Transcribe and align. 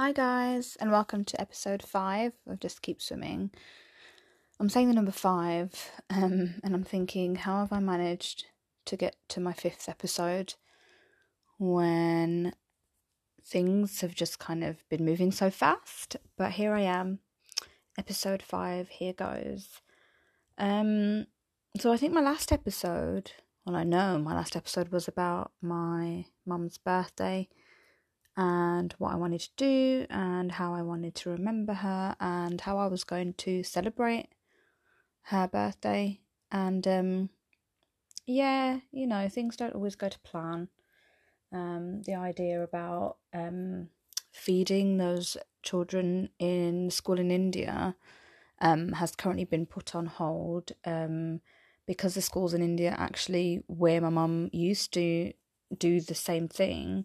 Hi, 0.00 0.12
guys, 0.12 0.78
and 0.80 0.90
welcome 0.90 1.26
to 1.26 1.38
episode 1.38 1.82
five 1.82 2.32
of 2.46 2.58
Just 2.58 2.80
Keep 2.80 3.02
Swimming. 3.02 3.50
I'm 4.58 4.70
saying 4.70 4.88
the 4.88 4.94
number 4.94 5.12
five, 5.12 5.90
um, 6.08 6.54
and 6.64 6.74
I'm 6.74 6.84
thinking, 6.84 7.34
how 7.34 7.58
have 7.58 7.70
I 7.70 7.80
managed 7.80 8.46
to 8.86 8.96
get 8.96 9.16
to 9.28 9.40
my 9.40 9.52
fifth 9.52 9.90
episode 9.90 10.54
when 11.58 12.54
things 13.44 14.00
have 14.00 14.14
just 14.14 14.38
kind 14.38 14.64
of 14.64 14.88
been 14.88 15.04
moving 15.04 15.30
so 15.30 15.50
fast? 15.50 16.16
But 16.38 16.52
here 16.52 16.72
I 16.72 16.80
am, 16.80 17.18
episode 17.98 18.42
five, 18.42 18.88
here 18.88 19.12
goes. 19.12 19.82
Um, 20.56 21.26
so 21.78 21.92
I 21.92 21.98
think 21.98 22.14
my 22.14 22.22
last 22.22 22.52
episode, 22.52 23.32
well, 23.66 23.76
I 23.76 23.84
know 23.84 24.18
my 24.18 24.34
last 24.34 24.56
episode 24.56 24.88
was 24.88 25.08
about 25.08 25.52
my 25.60 26.24
mum's 26.46 26.78
birthday 26.78 27.50
and 28.36 28.94
what 28.98 29.12
I 29.12 29.16
wanted 29.16 29.40
to 29.40 29.50
do 29.56 30.06
and 30.10 30.52
how 30.52 30.74
I 30.74 30.82
wanted 30.82 31.14
to 31.16 31.30
remember 31.30 31.74
her 31.74 32.16
and 32.20 32.60
how 32.60 32.78
I 32.78 32.86
was 32.86 33.04
going 33.04 33.34
to 33.34 33.62
celebrate 33.62 34.28
her 35.24 35.48
birthday. 35.48 36.20
And 36.50 36.86
um, 36.86 37.30
yeah, 38.26 38.80
you 38.92 39.06
know, 39.06 39.28
things 39.28 39.56
don't 39.56 39.74
always 39.74 39.96
go 39.96 40.08
to 40.08 40.18
plan. 40.20 40.68
Um, 41.52 42.02
the 42.02 42.14
idea 42.14 42.62
about 42.62 43.16
um, 43.34 43.88
feeding 44.32 44.98
those 44.98 45.36
children 45.62 46.30
in 46.38 46.90
school 46.90 47.18
in 47.18 47.30
India 47.30 47.96
um, 48.60 48.92
has 48.92 49.16
currently 49.16 49.44
been 49.44 49.66
put 49.66 49.94
on 49.94 50.06
hold 50.06 50.72
um, 50.84 51.40
because 51.86 52.14
the 52.14 52.22
schools 52.22 52.54
in 52.54 52.62
India 52.62 52.94
actually, 52.96 53.62
where 53.66 54.00
my 54.00 54.10
mum 54.10 54.48
used 54.52 54.92
to 54.94 55.32
do 55.76 56.00
the 56.00 56.14
same 56.14 56.46
thing, 56.46 57.04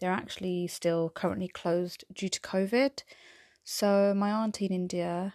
they're 0.00 0.10
actually 0.12 0.66
still 0.66 1.10
currently 1.10 1.48
closed 1.48 2.04
due 2.12 2.28
to 2.28 2.40
COVID. 2.40 3.02
So 3.64 4.14
my 4.14 4.30
auntie 4.30 4.66
in 4.66 4.72
India 4.72 5.34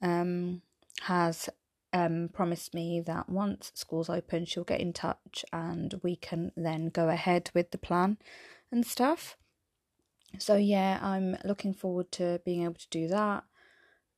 um, 0.00 0.62
has 1.02 1.48
um, 1.92 2.30
promised 2.32 2.74
me 2.74 3.00
that 3.00 3.28
once 3.28 3.72
school's 3.74 4.10
open, 4.10 4.44
she'll 4.44 4.64
get 4.64 4.80
in 4.80 4.92
touch 4.92 5.44
and 5.52 5.94
we 6.02 6.16
can 6.16 6.52
then 6.56 6.88
go 6.88 7.08
ahead 7.08 7.50
with 7.54 7.70
the 7.70 7.78
plan 7.78 8.18
and 8.70 8.86
stuff. 8.86 9.36
So 10.38 10.56
yeah, 10.56 10.98
I'm 11.02 11.36
looking 11.44 11.74
forward 11.74 12.12
to 12.12 12.40
being 12.44 12.64
able 12.64 12.74
to 12.74 12.88
do 12.90 13.08
that. 13.08 13.44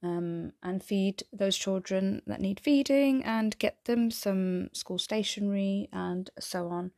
Um, 0.00 0.52
and 0.62 0.80
feed 0.80 1.24
those 1.32 1.56
children 1.56 2.22
that 2.28 2.40
need 2.40 2.60
feeding 2.60 3.24
and 3.24 3.58
get 3.58 3.84
them 3.86 4.12
some 4.12 4.70
school 4.72 4.98
stationery 4.98 5.88
and 5.92 6.30
so 6.38 6.68
on. 6.68 6.92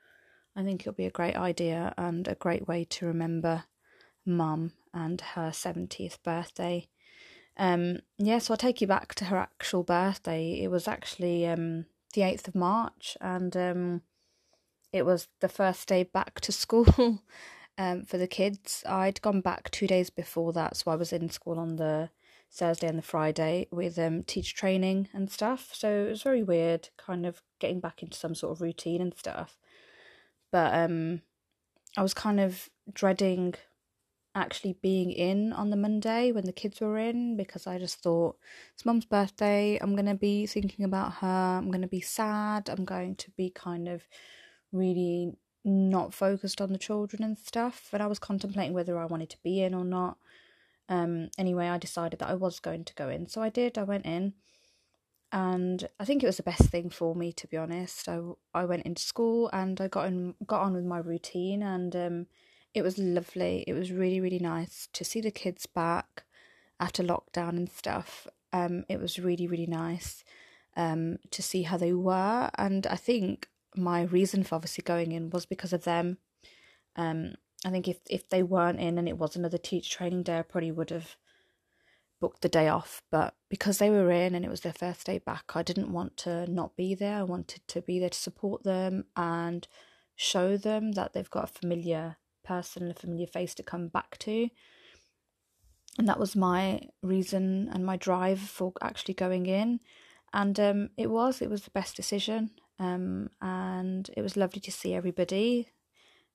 I 0.56 0.64
think 0.64 0.82
it'll 0.82 0.92
be 0.92 1.06
a 1.06 1.10
great 1.10 1.36
idea 1.36 1.94
and 1.96 2.26
a 2.26 2.34
great 2.34 2.66
way 2.66 2.84
to 2.84 3.06
remember 3.06 3.64
mum 4.26 4.72
and 4.92 5.20
her 5.20 5.50
70th 5.50 6.22
birthday. 6.22 6.88
Um, 7.56 8.00
yeah, 8.18 8.38
so 8.38 8.54
I'll 8.54 8.58
take 8.58 8.80
you 8.80 8.86
back 8.86 9.14
to 9.16 9.26
her 9.26 9.36
actual 9.36 9.82
birthday. 9.82 10.60
It 10.60 10.68
was 10.68 10.88
actually 10.88 11.46
um, 11.46 11.86
the 12.14 12.22
8th 12.22 12.48
of 12.48 12.54
March, 12.54 13.16
and 13.20 13.56
um, 13.56 14.02
it 14.92 15.04
was 15.04 15.28
the 15.40 15.48
first 15.48 15.86
day 15.88 16.02
back 16.02 16.40
to 16.40 16.52
school 16.52 17.20
um, 17.78 18.04
for 18.04 18.18
the 18.18 18.26
kids. 18.26 18.82
I'd 18.88 19.22
gone 19.22 19.40
back 19.40 19.70
two 19.70 19.86
days 19.86 20.10
before 20.10 20.52
that, 20.54 20.76
so 20.76 20.90
I 20.90 20.96
was 20.96 21.12
in 21.12 21.30
school 21.30 21.58
on 21.58 21.76
the 21.76 22.10
Thursday 22.52 22.88
and 22.88 22.98
the 22.98 23.02
Friday 23.02 23.68
with 23.70 23.98
um, 23.98 24.24
teacher 24.24 24.56
training 24.56 25.08
and 25.12 25.30
stuff. 25.30 25.70
So 25.72 26.06
it 26.06 26.10
was 26.10 26.22
very 26.22 26.42
weird, 26.42 26.88
kind 26.96 27.24
of 27.24 27.42
getting 27.60 27.78
back 27.78 28.02
into 28.02 28.18
some 28.18 28.34
sort 28.34 28.52
of 28.52 28.60
routine 28.60 29.00
and 29.00 29.16
stuff 29.16 29.56
but 30.50 30.74
um 30.74 31.22
I 31.96 32.02
was 32.02 32.14
kind 32.14 32.40
of 32.40 32.68
dreading 32.92 33.54
actually 34.34 34.74
being 34.80 35.10
in 35.10 35.52
on 35.52 35.70
the 35.70 35.76
Monday 35.76 36.30
when 36.30 36.44
the 36.44 36.52
kids 36.52 36.80
were 36.80 36.98
in 36.98 37.36
because 37.36 37.66
I 37.66 37.78
just 37.78 38.00
thought 38.00 38.36
it's 38.74 38.86
mum's 38.86 39.04
birthday. 39.04 39.78
I'm 39.80 39.96
going 39.96 40.06
to 40.06 40.14
be 40.14 40.46
thinking 40.46 40.84
about 40.84 41.14
her. 41.14 41.58
I'm 41.58 41.70
going 41.70 41.82
to 41.82 41.88
be 41.88 42.00
sad. 42.00 42.68
I'm 42.68 42.84
going 42.84 43.16
to 43.16 43.30
be 43.32 43.50
kind 43.50 43.88
of 43.88 44.02
really 44.72 45.32
not 45.64 46.14
focused 46.14 46.60
on 46.60 46.72
the 46.72 46.78
children 46.78 47.22
and 47.22 47.36
stuff. 47.36 47.88
And 47.92 48.02
I 48.02 48.06
was 48.06 48.18
contemplating 48.18 48.72
whether 48.72 48.98
I 48.98 49.06
wanted 49.06 49.30
to 49.30 49.42
be 49.42 49.62
in 49.62 49.74
or 49.74 49.84
not. 49.84 50.16
Um, 50.88 51.30
anyway, 51.36 51.68
I 51.68 51.78
decided 51.78 52.20
that 52.20 52.30
I 52.30 52.34
was 52.34 52.60
going 52.60 52.84
to 52.84 52.94
go 52.94 53.08
in. 53.08 53.28
So 53.28 53.42
I 53.42 53.48
did. 53.48 53.78
I 53.78 53.82
went 53.82 54.06
in 54.06 54.34
and 55.32 55.88
I 55.98 56.04
think 56.04 56.22
it 56.22 56.26
was 56.26 56.38
the 56.38 56.42
best 56.42 56.64
thing 56.70 56.90
for 56.90 57.14
me 57.14 57.32
to 57.34 57.46
be 57.46 57.56
honest. 57.56 58.08
I 58.08 58.20
I 58.54 58.64
went 58.64 58.86
into 58.86 59.02
school 59.02 59.48
and 59.52 59.80
I 59.80 59.88
got 59.88 60.06
in 60.08 60.34
got 60.46 60.62
on 60.62 60.74
with 60.74 60.84
my 60.84 60.98
routine 60.98 61.62
and 61.62 61.94
um, 61.94 62.26
it 62.74 62.82
was 62.82 62.98
lovely. 62.98 63.64
It 63.66 63.74
was 63.74 63.92
really 63.92 64.20
really 64.20 64.38
nice 64.38 64.88
to 64.92 65.04
see 65.04 65.20
the 65.20 65.30
kids 65.30 65.66
back 65.66 66.24
after 66.78 67.02
lockdown 67.02 67.50
and 67.50 67.70
stuff. 67.70 68.26
Um, 68.52 68.84
it 68.88 69.00
was 69.00 69.18
really 69.18 69.46
really 69.46 69.66
nice 69.66 70.24
um, 70.76 71.18
to 71.30 71.42
see 71.42 71.62
how 71.62 71.76
they 71.76 71.92
were 71.92 72.50
and 72.58 72.86
I 72.86 72.96
think 72.96 73.48
my 73.76 74.02
reason 74.02 74.42
for 74.42 74.56
obviously 74.56 74.82
going 74.82 75.12
in 75.12 75.30
was 75.30 75.46
because 75.46 75.72
of 75.72 75.84
them. 75.84 76.18
Um, 76.96 77.34
I 77.64 77.70
think 77.70 77.86
if 77.86 77.98
if 78.08 78.28
they 78.28 78.42
weren't 78.42 78.80
in 78.80 78.98
and 78.98 79.08
it 79.08 79.18
was 79.18 79.36
another 79.36 79.58
teacher 79.58 79.98
training 79.98 80.24
day, 80.24 80.38
I 80.38 80.42
probably 80.42 80.72
would 80.72 80.90
have 80.90 81.16
booked 82.20 82.42
the 82.42 82.48
day 82.48 82.68
off, 82.68 83.02
but 83.10 83.34
because 83.48 83.78
they 83.78 83.90
were 83.90 84.10
in 84.10 84.34
and 84.34 84.44
it 84.44 84.50
was 84.50 84.60
their 84.60 84.72
first 84.72 85.06
day 85.06 85.18
back, 85.18 85.52
I 85.54 85.62
didn't 85.62 85.92
want 85.92 86.16
to 86.18 86.46
not 86.50 86.76
be 86.76 86.94
there. 86.94 87.16
I 87.16 87.22
wanted 87.22 87.66
to 87.68 87.82
be 87.82 87.98
there 87.98 88.10
to 88.10 88.18
support 88.18 88.62
them 88.62 89.04
and 89.16 89.66
show 90.16 90.56
them 90.56 90.92
that 90.92 91.12
they've 91.12 91.30
got 91.30 91.44
a 91.44 91.58
familiar 91.58 92.16
person, 92.44 92.90
a 92.90 92.94
familiar 92.94 93.26
face 93.26 93.54
to 93.54 93.62
come 93.62 93.88
back 93.88 94.18
to. 94.18 94.48
And 95.98 96.08
that 96.08 96.20
was 96.20 96.36
my 96.36 96.82
reason 97.02 97.68
and 97.72 97.84
my 97.84 97.96
drive 97.96 98.40
for 98.40 98.72
actually 98.82 99.14
going 99.14 99.46
in. 99.46 99.80
And 100.32 100.60
um, 100.60 100.90
it 100.96 101.10
was, 101.10 101.42
it 101.42 101.50
was 101.50 101.62
the 101.62 101.70
best 101.70 101.96
decision. 101.96 102.50
Um, 102.78 103.30
and 103.40 104.08
it 104.16 104.22
was 104.22 104.36
lovely 104.36 104.60
to 104.60 104.72
see 104.72 104.94
everybody 104.94 105.68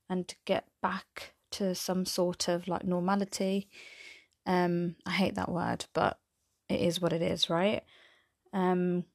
and 0.10 0.28
to 0.28 0.36
get 0.46 0.66
back 0.82 1.34
to 1.52 1.74
some 1.74 2.06
sort 2.06 2.48
of 2.48 2.68
like 2.68 2.84
normality 2.84 3.70
um, 4.46 4.96
I 5.06 5.12
hate 5.12 5.36
that 5.36 5.52
word, 5.52 5.86
but 5.94 6.20
it 6.70 6.82
is 6.82 7.02
what 7.02 7.14
it 7.14 7.22
is, 7.22 7.50
right? 7.50 7.84
Um, 8.54 9.06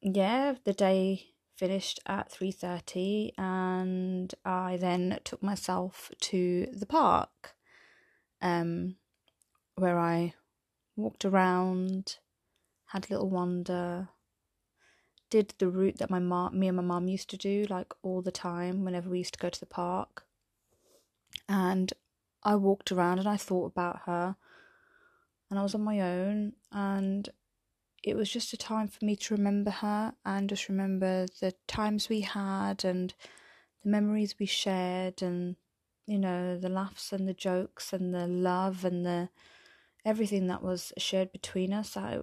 yeah, 0.00 0.54
the 0.64 0.72
day 0.72 1.34
finished 1.56 2.00
at 2.06 2.30
3:30 2.30 3.32
and 3.38 4.34
I 4.44 4.76
then 4.76 5.18
took 5.24 5.42
myself 5.42 6.10
to 6.20 6.66
the 6.72 6.86
park 6.86 7.54
um 8.42 8.96
where 9.76 9.98
I 9.98 10.34
walked 10.96 11.24
around 11.24 12.18
had 12.86 13.06
a 13.06 13.12
little 13.12 13.30
wander 13.30 14.08
did 15.30 15.54
the 15.58 15.68
route 15.68 15.98
that 15.98 16.10
my 16.10 16.18
mom 16.18 16.58
me 16.58 16.68
and 16.68 16.76
my 16.76 16.82
mom 16.82 17.08
used 17.08 17.30
to 17.30 17.36
do 17.36 17.66
like 17.68 17.92
all 18.02 18.20
the 18.20 18.32
time 18.32 18.84
whenever 18.84 19.08
we 19.08 19.18
used 19.18 19.34
to 19.34 19.40
go 19.40 19.48
to 19.48 19.60
the 19.60 19.66
park 19.66 20.24
and 21.48 21.92
I 22.42 22.56
walked 22.56 22.92
around 22.92 23.20
and 23.20 23.28
I 23.28 23.36
thought 23.36 23.66
about 23.66 24.00
her 24.06 24.36
and 25.54 25.60
I 25.60 25.62
was 25.62 25.76
on 25.76 25.84
my 25.84 26.00
own 26.00 26.54
and 26.72 27.28
it 28.02 28.16
was 28.16 28.28
just 28.28 28.52
a 28.52 28.56
time 28.56 28.88
for 28.88 29.04
me 29.04 29.14
to 29.14 29.34
remember 29.36 29.70
her 29.70 30.12
and 30.26 30.48
just 30.48 30.68
remember 30.68 31.26
the 31.40 31.54
times 31.68 32.08
we 32.08 32.22
had 32.22 32.84
and 32.84 33.14
the 33.84 33.88
memories 33.88 34.34
we 34.40 34.46
shared 34.46 35.22
and 35.22 35.54
you 36.08 36.18
know 36.18 36.58
the 36.58 36.68
laughs 36.68 37.12
and 37.12 37.28
the 37.28 37.32
jokes 37.34 37.92
and 37.92 38.12
the 38.12 38.26
love 38.26 38.84
and 38.84 39.06
the 39.06 39.28
everything 40.04 40.48
that 40.48 40.60
was 40.60 40.92
shared 40.98 41.30
between 41.30 41.72
us 41.72 41.96
I, 41.96 42.22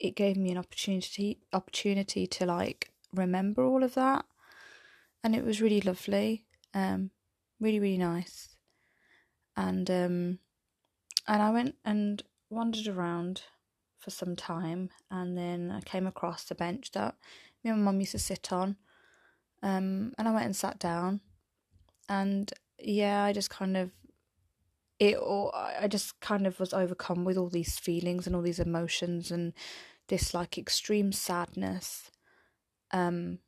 it 0.00 0.16
gave 0.16 0.36
me 0.36 0.50
an 0.50 0.58
opportunity 0.58 1.38
opportunity 1.52 2.26
to 2.26 2.46
like 2.46 2.90
remember 3.14 3.64
all 3.64 3.84
of 3.84 3.94
that. 3.94 4.24
And 5.22 5.36
it 5.36 5.44
was 5.44 5.62
really 5.62 5.82
lovely 5.82 6.46
um 6.74 7.12
really 7.60 7.78
really 7.78 7.98
nice. 7.98 8.56
And 9.56 9.88
um 9.88 10.38
and 11.28 11.42
I 11.42 11.50
went 11.50 11.76
and 11.84 12.20
wandered 12.52 12.86
around 12.86 13.42
for 13.98 14.10
some 14.10 14.36
time 14.36 14.90
and 15.10 15.36
then 15.36 15.70
I 15.70 15.80
came 15.80 16.06
across 16.06 16.44
the 16.44 16.54
bench 16.54 16.90
that 16.92 17.14
me 17.62 17.70
and 17.70 17.80
my 17.80 17.90
mum 17.92 18.00
used 18.00 18.12
to 18.12 18.18
sit 18.18 18.52
on. 18.52 18.76
Um, 19.62 20.12
and 20.18 20.26
I 20.26 20.32
went 20.32 20.46
and 20.46 20.56
sat 20.56 20.78
down 20.78 21.20
and 22.08 22.52
yeah, 22.78 23.24
I 23.24 23.32
just 23.32 23.48
kind 23.50 23.76
of 23.76 23.90
it 24.98 25.16
or 25.20 25.54
I 25.54 25.88
just 25.88 26.20
kind 26.20 26.46
of 26.46 26.60
was 26.60 26.72
overcome 26.72 27.24
with 27.24 27.36
all 27.36 27.48
these 27.48 27.78
feelings 27.78 28.26
and 28.26 28.36
all 28.36 28.42
these 28.42 28.60
emotions 28.60 29.30
and 29.30 29.52
this 30.08 30.34
like 30.34 30.58
extreme 30.58 31.12
sadness 31.12 32.10
um 32.92 33.38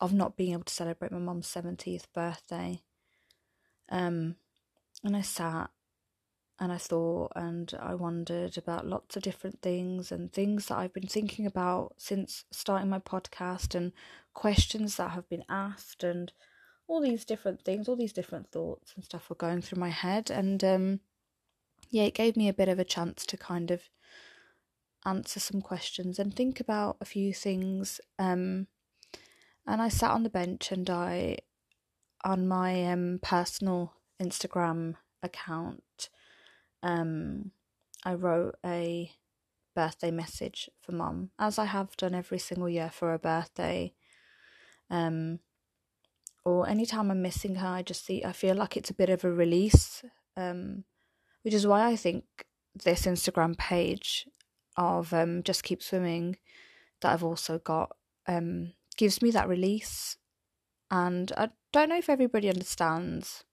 of 0.00 0.12
not 0.12 0.36
being 0.36 0.52
able 0.52 0.64
to 0.64 0.72
celebrate 0.72 1.10
my 1.10 1.18
mum's 1.18 1.48
70th 1.48 2.04
birthday. 2.14 2.82
Um 3.88 4.36
and 5.02 5.16
I 5.16 5.22
sat 5.22 5.70
and 6.58 6.72
I 6.72 6.78
thought 6.78 7.32
and 7.36 7.72
I 7.78 7.94
wondered 7.94 8.56
about 8.56 8.86
lots 8.86 9.16
of 9.16 9.22
different 9.22 9.60
things 9.60 10.10
and 10.10 10.32
things 10.32 10.66
that 10.66 10.78
I've 10.78 10.94
been 10.94 11.06
thinking 11.06 11.46
about 11.46 11.94
since 11.98 12.44
starting 12.50 12.88
my 12.88 12.98
podcast 12.98 13.74
and 13.74 13.92
questions 14.32 14.96
that 14.96 15.10
have 15.10 15.28
been 15.28 15.44
asked 15.48 16.02
and 16.02 16.32
all 16.88 17.00
these 17.00 17.24
different 17.24 17.62
things, 17.62 17.88
all 17.88 17.96
these 17.96 18.12
different 18.12 18.50
thoughts 18.50 18.92
and 18.94 19.04
stuff 19.04 19.28
were 19.28 19.36
going 19.36 19.60
through 19.60 19.80
my 19.80 19.90
head 19.90 20.30
and 20.30 20.62
um 20.64 21.00
yeah, 21.90 22.04
it 22.04 22.14
gave 22.14 22.36
me 22.36 22.48
a 22.48 22.54
bit 22.54 22.68
of 22.68 22.78
a 22.78 22.84
chance 22.84 23.24
to 23.26 23.36
kind 23.36 23.70
of 23.70 23.82
answer 25.04 25.38
some 25.38 25.62
questions 25.62 26.18
and 26.18 26.34
think 26.34 26.60
about 26.60 26.96
a 27.00 27.04
few 27.04 27.32
things. 27.32 28.00
Um, 28.18 28.66
and 29.66 29.80
I 29.80 29.88
sat 29.88 30.10
on 30.10 30.22
the 30.22 30.30
bench 30.30 30.72
and 30.72 30.88
I, 30.90 31.38
on 32.24 32.48
my 32.48 32.84
um, 32.86 33.20
personal 33.22 33.94
Instagram 34.20 34.94
account, 35.22 36.08
um, 36.82 37.50
I 38.04 38.14
wrote 38.14 38.56
a 38.64 39.10
birthday 39.74 40.10
message 40.10 40.70
for 40.80 40.92
mum, 40.92 41.30
as 41.38 41.58
I 41.58 41.66
have 41.66 41.96
done 41.96 42.14
every 42.14 42.38
single 42.38 42.68
year 42.68 42.90
for 42.92 43.10
her 43.10 43.18
birthday. 43.18 43.92
Um, 44.90 45.40
or 46.44 46.68
anytime 46.68 47.10
I'm 47.10 47.22
missing 47.22 47.56
her, 47.56 47.68
I 47.68 47.82
just 47.82 48.04
see 48.06 48.24
I 48.24 48.32
feel 48.32 48.54
like 48.54 48.76
it's 48.76 48.90
a 48.90 48.94
bit 48.94 49.10
of 49.10 49.24
a 49.24 49.32
release. 49.32 50.04
Um, 50.36 50.84
which 51.46 51.54
is 51.54 51.64
why 51.64 51.86
I 51.86 51.94
think 51.94 52.24
this 52.74 53.06
Instagram 53.06 53.56
page 53.56 54.26
of 54.76 55.14
um, 55.14 55.44
Just 55.44 55.62
Keep 55.62 55.80
Swimming 55.80 56.38
that 57.00 57.12
I've 57.12 57.22
also 57.22 57.60
got 57.60 57.94
um, 58.26 58.72
gives 58.96 59.22
me 59.22 59.30
that 59.30 59.48
release. 59.48 60.16
And 60.90 61.30
I 61.36 61.50
don't 61.72 61.88
know 61.88 61.98
if 61.98 62.10
everybody 62.10 62.48
understands 62.48 63.44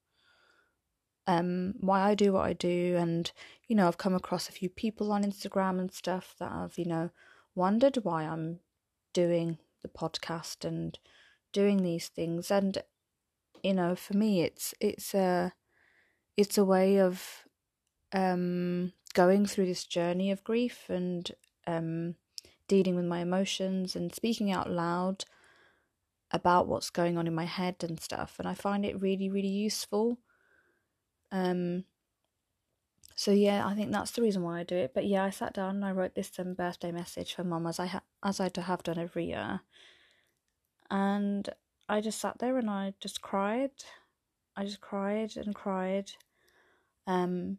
um, 1.26 1.74
why 1.80 2.00
I 2.02 2.14
do 2.14 2.32
what 2.32 2.46
I 2.46 2.52
do. 2.52 2.96
And, 2.98 3.30
you 3.66 3.76
know, 3.76 3.88
I've 3.88 3.98
come 3.98 4.14
across 4.14 4.48
a 4.48 4.52
few 4.52 4.68
people 4.68 5.12
on 5.12 5.24
Instagram 5.24 5.78
and 5.78 5.92
stuff 5.92 6.34
that 6.38 6.50
have, 6.50 6.78
you 6.78 6.84
know, 6.84 7.10
wondered 7.54 7.98
why 8.02 8.24
I'm 8.24 8.60
doing 9.12 9.58
the 9.82 9.88
podcast 9.88 10.64
and 10.64 10.98
doing 11.52 11.82
these 11.82 12.08
things. 12.08 12.50
And, 12.50 12.82
you 13.62 13.74
know, 13.74 13.94
for 13.94 14.16
me, 14.16 14.42
it's, 14.42 14.74
it's 14.80 15.14
a, 15.14 15.52
it's 16.36 16.58
a 16.58 16.64
way 16.64 17.00
of, 17.00 17.44
um, 18.12 18.92
going 19.14 19.46
through 19.46 19.66
this 19.66 19.84
journey 19.84 20.30
of 20.30 20.44
grief 20.44 20.84
and, 20.88 21.30
um, 21.66 22.16
dealing 22.66 22.96
with 22.96 23.04
my 23.04 23.20
emotions 23.20 23.94
and 23.94 24.14
speaking 24.14 24.50
out 24.50 24.70
loud 24.70 25.24
about 26.30 26.66
what's 26.66 26.90
going 26.90 27.16
on 27.16 27.26
in 27.26 27.34
my 27.34 27.44
head 27.44 27.76
and 27.82 28.00
stuff. 28.00 28.36
And 28.38 28.48
I 28.48 28.54
find 28.54 28.84
it 28.84 29.00
really, 29.00 29.28
really 29.28 29.46
useful. 29.46 30.18
Um, 31.34 31.84
so 33.16 33.32
yeah, 33.32 33.66
I 33.66 33.74
think 33.74 33.90
that's 33.90 34.12
the 34.12 34.22
reason 34.22 34.42
why 34.42 34.60
I 34.60 34.62
do 34.62 34.76
it. 34.76 34.92
But 34.94 35.04
yeah, 35.04 35.24
I 35.24 35.30
sat 35.30 35.52
down 35.52 35.76
and 35.76 35.84
I 35.84 35.90
wrote 35.90 36.14
this 36.14 36.30
um, 36.38 36.54
birthday 36.54 36.92
message 36.92 37.34
for 37.34 37.42
mum 37.42 37.66
as 37.66 37.80
I 37.80 37.86
ha- 37.86 38.02
as 38.22 38.40
I 38.40 38.50
have 38.56 38.84
done 38.84 38.98
every 38.98 39.26
year, 39.26 39.60
and 40.90 41.48
I 41.88 42.00
just 42.00 42.20
sat 42.20 42.38
there 42.38 42.56
and 42.56 42.70
I 42.70 42.94
just 43.00 43.20
cried. 43.20 43.72
I 44.56 44.64
just 44.64 44.80
cried 44.80 45.36
and 45.36 45.54
cried, 45.54 46.12
um, 47.06 47.58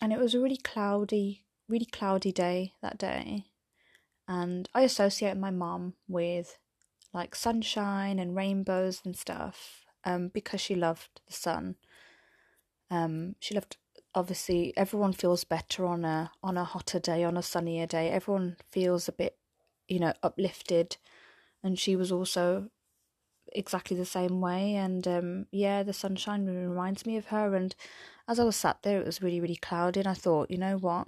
and 0.00 0.12
it 0.12 0.18
was 0.20 0.34
a 0.34 0.40
really 0.40 0.56
cloudy, 0.56 1.42
really 1.68 1.86
cloudy 1.86 2.30
day 2.30 2.74
that 2.80 2.96
day, 2.96 3.46
and 4.28 4.68
I 4.72 4.82
associate 4.82 5.36
my 5.36 5.50
mum 5.50 5.94
with 6.06 6.58
like 7.12 7.34
sunshine 7.34 8.20
and 8.20 8.36
rainbows 8.36 9.02
and 9.04 9.16
stuff, 9.16 9.84
um, 10.04 10.28
because 10.28 10.60
she 10.60 10.76
loved 10.76 11.20
the 11.26 11.32
sun 11.32 11.74
um, 12.90 13.36
she 13.40 13.54
loved 13.54 13.76
obviously 14.14 14.72
everyone 14.76 15.12
feels 15.12 15.44
better 15.44 15.86
on 15.86 16.04
a 16.04 16.32
on 16.42 16.56
a 16.56 16.64
hotter 16.64 16.98
day, 16.98 17.24
on 17.24 17.36
a 17.36 17.42
sunnier 17.42 17.86
day. 17.86 18.10
Everyone 18.10 18.56
feels 18.70 19.08
a 19.08 19.12
bit, 19.12 19.36
you 19.88 19.98
know, 19.98 20.12
uplifted. 20.22 20.96
And 21.62 21.78
she 21.78 21.94
was 21.94 22.10
also 22.10 22.70
exactly 23.52 23.96
the 23.96 24.04
same 24.04 24.40
way. 24.40 24.74
And 24.74 25.06
um, 25.06 25.46
yeah, 25.52 25.82
the 25.82 25.92
sunshine 25.92 26.46
reminds 26.46 27.06
me 27.06 27.16
of 27.16 27.26
her. 27.26 27.54
And 27.54 27.74
as 28.28 28.40
I 28.40 28.44
was 28.44 28.56
sat 28.56 28.82
there, 28.82 29.00
it 29.00 29.06
was 29.06 29.22
really, 29.22 29.40
really 29.40 29.56
cloudy. 29.56 30.00
And 30.00 30.08
I 30.08 30.14
thought, 30.14 30.50
you 30.50 30.58
know 30.58 30.76
what? 30.76 31.06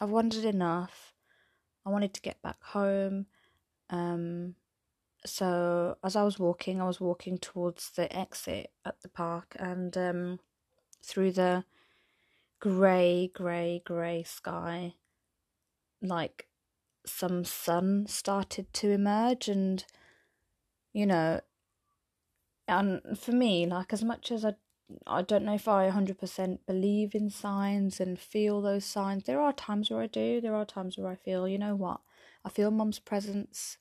I've 0.00 0.10
wandered 0.10 0.44
enough. 0.44 1.12
I 1.84 1.90
wanted 1.90 2.14
to 2.14 2.22
get 2.22 2.40
back 2.42 2.62
home. 2.62 3.26
Um, 3.90 4.54
so 5.26 5.96
as 6.02 6.16
I 6.16 6.22
was 6.22 6.38
walking, 6.38 6.80
I 6.80 6.86
was 6.86 7.00
walking 7.00 7.36
towards 7.36 7.90
the 7.90 8.14
exit 8.14 8.70
at 8.86 9.00
the 9.02 9.08
park, 9.08 9.54
and 9.58 9.94
um, 9.98 10.40
through 11.02 11.32
the 11.32 11.64
grey, 12.60 13.30
grey, 13.34 13.82
grey 13.84 14.22
sky, 14.22 14.94
like 16.02 16.48
some 17.06 17.44
sun 17.44 18.06
started 18.08 18.72
to 18.74 18.90
emerge, 18.90 19.48
and 19.48 19.84
you 20.92 21.06
know, 21.06 21.40
and 22.68 23.00
for 23.18 23.32
me, 23.32 23.66
like 23.66 23.92
as 23.92 24.04
much 24.04 24.32
as 24.32 24.44
I, 24.44 24.54
I 25.06 25.22
don't 25.22 25.44
know 25.44 25.54
if 25.54 25.68
I 25.68 25.88
hundred 25.88 26.18
percent 26.18 26.66
believe 26.66 27.14
in 27.14 27.30
signs 27.30 28.00
and 28.00 28.18
feel 28.18 28.62
those 28.62 28.84
signs. 28.84 29.24
There 29.24 29.40
are 29.40 29.52
times 29.52 29.90
where 29.90 30.02
I 30.02 30.06
do. 30.08 30.40
There 30.40 30.54
are 30.54 30.64
times 30.64 30.98
where 30.98 31.10
I 31.12 31.16
feel, 31.16 31.48
you 31.48 31.58
know 31.58 31.76
what, 31.76 32.00
I 32.44 32.50
feel 32.50 32.70
Mum's 32.70 32.98
presence 33.00 33.78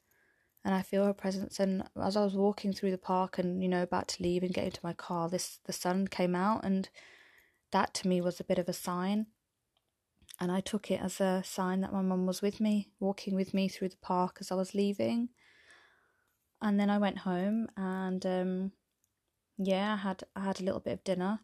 and 0.63 0.75
I 0.75 0.81
feel 0.81 1.05
her 1.05 1.13
presence. 1.13 1.59
And 1.59 1.83
as 2.01 2.17
I 2.17 2.23
was 2.23 2.35
walking 2.35 2.73
through 2.73 2.91
the 2.91 2.97
park 2.97 3.37
and 3.37 3.61
you 3.63 3.69
know 3.69 3.83
about 3.83 4.07
to 4.09 4.23
leave 4.23 4.43
and 4.43 4.53
get 4.53 4.65
into 4.65 4.81
my 4.83 4.93
car, 4.93 5.29
this 5.29 5.59
the 5.65 5.73
sun 5.73 6.07
came 6.07 6.35
out, 6.35 6.63
and 6.63 6.89
that 7.71 7.93
to 7.95 8.07
me 8.07 8.21
was 8.21 8.39
a 8.39 8.45
bit 8.45 8.59
of 8.59 8.69
a 8.69 8.73
sign. 8.73 9.27
And 10.41 10.51
I 10.51 10.61
took 10.61 10.89
it 10.89 11.01
as 11.01 11.19
a 11.19 11.43
sign 11.45 11.81
that 11.81 11.91
my 11.91 12.01
mum 12.01 12.25
was 12.25 12.41
with 12.41 12.61
me, 12.61 12.89
walking 12.99 13.35
with 13.35 13.53
me 13.53 13.67
through 13.67 13.89
the 13.89 13.97
park 13.97 14.37
as 14.39 14.51
I 14.51 14.55
was 14.55 14.73
leaving. 14.73 15.29
And 16.61 16.79
then 16.79 16.89
I 16.89 16.97
went 16.97 17.19
home 17.19 17.67
and 17.75 18.25
um, 18.25 18.71
yeah, 19.57 19.93
I 19.93 19.97
had 19.97 20.23
I 20.35 20.41
had 20.41 20.61
a 20.61 20.63
little 20.63 20.79
bit 20.79 20.93
of 20.93 21.03
dinner, 21.03 21.41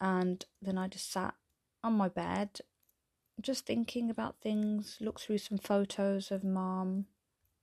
and 0.00 0.44
then 0.62 0.78
I 0.78 0.88
just 0.88 1.12
sat 1.12 1.34
on 1.82 1.92
my 1.92 2.08
bed, 2.08 2.60
just 3.40 3.66
thinking 3.66 4.08
about 4.10 4.40
things. 4.40 4.96
Looked 5.00 5.22
through 5.22 5.38
some 5.38 5.58
photos 5.58 6.30
of 6.30 6.42
mom, 6.42 7.06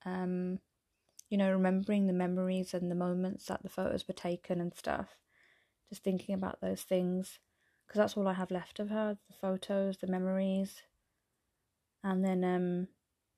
um, 0.05 0.59
you 1.29 1.37
know, 1.37 1.51
remembering 1.51 2.07
the 2.07 2.13
memories 2.13 2.73
and 2.73 2.91
the 2.91 2.95
moments 2.95 3.45
that 3.45 3.63
the 3.63 3.69
photos 3.69 4.07
were 4.07 4.13
taken 4.13 4.59
and 4.59 4.73
stuff. 4.75 5.17
Just 5.89 6.03
thinking 6.03 6.35
about 6.35 6.61
those 6.61 6.81
things 6.81 7.39
because 7.87 7.99
that's 7.99 8.17
all 8.17 8.27
I 8.27 8.33
have 8.33 8.51
left 8.51 8.79
of 8.79 8.89
her 8.89 9.17
the 9.27 9.35
photos, 9.35 9.97
the 9.97 10.07
memories. 10.07 10.81
And 12.03 12.23
then, 12.23 12.43
um, 12.43 12.87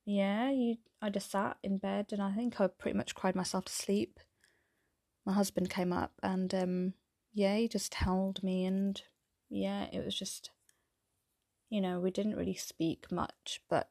yeah, 0.06 0.50
you, 0.50 0.76
I 1.02 1.10
just 1.10 1.30
sat 1.30 1.56
in 1.62 1.78
bed 1.78 2.06
and 2.12 2.22
I 2.22 2.32
think 2.32 2.60
I 2.60 2.66
pretty 2.68 2.96
much 2.96 3.14
cried 3.14 3.34
myself 3.34 3.66
to 3.66 3.72
sleep. 3.72 4.20
My 5.26 5.32
husband 5.32 5.70
came 5.70 5.92
up 5.92 6.12
and, 6.22 6.54
um, 6.54 6.94
yeah, 7.32 7.56
he 7.56 7.68
just 7.68 7.94
held 7.94 8.42
me 8.42 8.64
and, 8.64 9.00
yeah, 9.50 9.86
it 9.92 10.04
was 10.04 10.16
just, 10.16 10.50
you 11.70 11.80
know, 11.80 12.00
we 12.00 12.10
didn't 12.10 12.36
really 12.36 12.54
speak 12.54 13.10
much, 13.10 13.60
but 13.68 13.90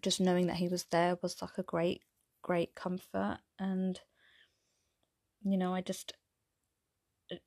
just 0.00 0.20
knowing 0.20 0.46
that 0.46 0.56
he 0.56 0.68
was 0.68 0.84
there 0.84 1.18
was 1.22 1.40
like 1.42 1.58
a 1.58 1.62
great, 1.62 2.02
great 2.42 2.74
comfort. 2.74 3.38
And, 3.58 4.00
you 5.44 5.56
know, 5.56 5.74
I 5.74 5.80
just, 5.80 6.14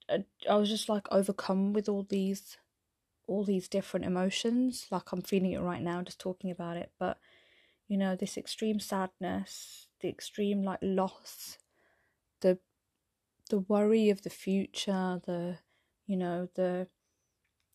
I, 0.10 0.26
I 0.50 0.56
was 0.56 0.70
just 0.70 0.90
like 0.90 1.08
overcome 1.12 1.74
with 1.74 1.90
all 1.90 2.04
these, 2.04 2.58
all 3.28 3.44
these 3.44 3.68
different 3.68 4.06
emotions. 4.06 4.88
Like 4.92 5.12
I'm 5.12 5.22
feeling 5.22 5.52
it 5.52 5.62
right 5.62 5.82
now, 5.82 6.02
just 6.02 6.20
talking 6.20 6.52
about 6.52 6.78
it. 6.78 6.92
But, 7.00 7.18
you 7.88 7.98
know, 7.98 8.16
this 8.16 8.38
extreme 8.38 8.80
sadness, 8.80 9.88
the 10.02 10.10
extreme 10.10 10.64
like 10.64 10.80
loss, 10.82 11.58
the, 12.42 12.60
the 13.50 13.60
worry 13.60 14.10
of 14.10 14.24
the 14.24 14.30
future, 14.30 15.22
the, 15.26 15.58
you 16.06 16.18
know, 16.18 16.50
the 16.56 16.88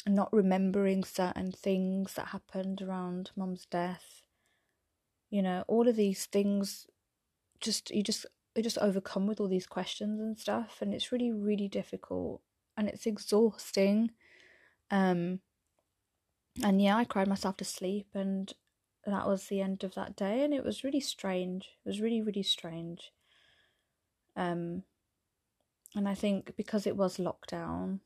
not 0.07 0.33
remembering 0.33 1.05
certain 1.05 1.53
things 1.53 2.15
that 2.15 2.29
happened 2.29 2.81
around 2.81 3.31
mum's 3.37 3.67
death 3.67 4.23
you 5.31 5.43
know 5.43 5.65
all 5.69 5.89
of 5.89 5.97
these 5.97 6.27
things 6.27 6.87
just 7.61 7.91
you 7.91 8.03
just 8.03 8.27
you're 8.55 8.63
just 8.63 8.79
overcome 8.79 9.27
with 9.27 9.41
all 9.41 9.49
these 9.49 9.67
questions 9.67 10.21
and 10.21 10.39
stuff 10.39 10.79
and 10.81 10.93
it's 10.93 11.13
really 11.13 11.31
really 11.31 11.69
difficult 11.69 12.43
and 12.77 12.89
it's 12.89 13.07
exhausting. 13.07 14.11
Um 14.91 15.41
and 16.65 16.83
yeah 16.83 16.97
i 16.97 17.05
cried 17.05 17.29
myself 17.29 17.57
to 17.59 17.65
sleep 17.65 18.09
and 18.13 18.53
that 19.07 19.27
was 19.27 19.47
the 19.47 19.61
end 19.61 19.83
of 19.85 19.95
that 19.95 20.17
day 20.17 20.43
and 20.43 20.53
it 20.53 20.65
was 20.65 20.85
really 20.85 21.01
strange. 21.01 21.69
It 21.85 21.89
was 21.89 22.01
really 22.01 22.21
really 22.21 22.43
strange. 22.43 23.13
Um 24.37 24.83
and 25.95 26.09
i 26.09 26.15
think 26.15 26.55
because 26.57 26.87
it 26.87 26.97
was 26.97 27.17
lockdown 27.17 28.01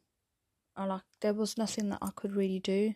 I 0.76 0.86
like 0.86 1.02
there 1.20 1.34
was 1.34 1.56
nothing 1.56 1.90
that 1.90 1.98
i 2.02 2.10
could 2.14 2.34
really 2.34 2.58
do 2.58 2.94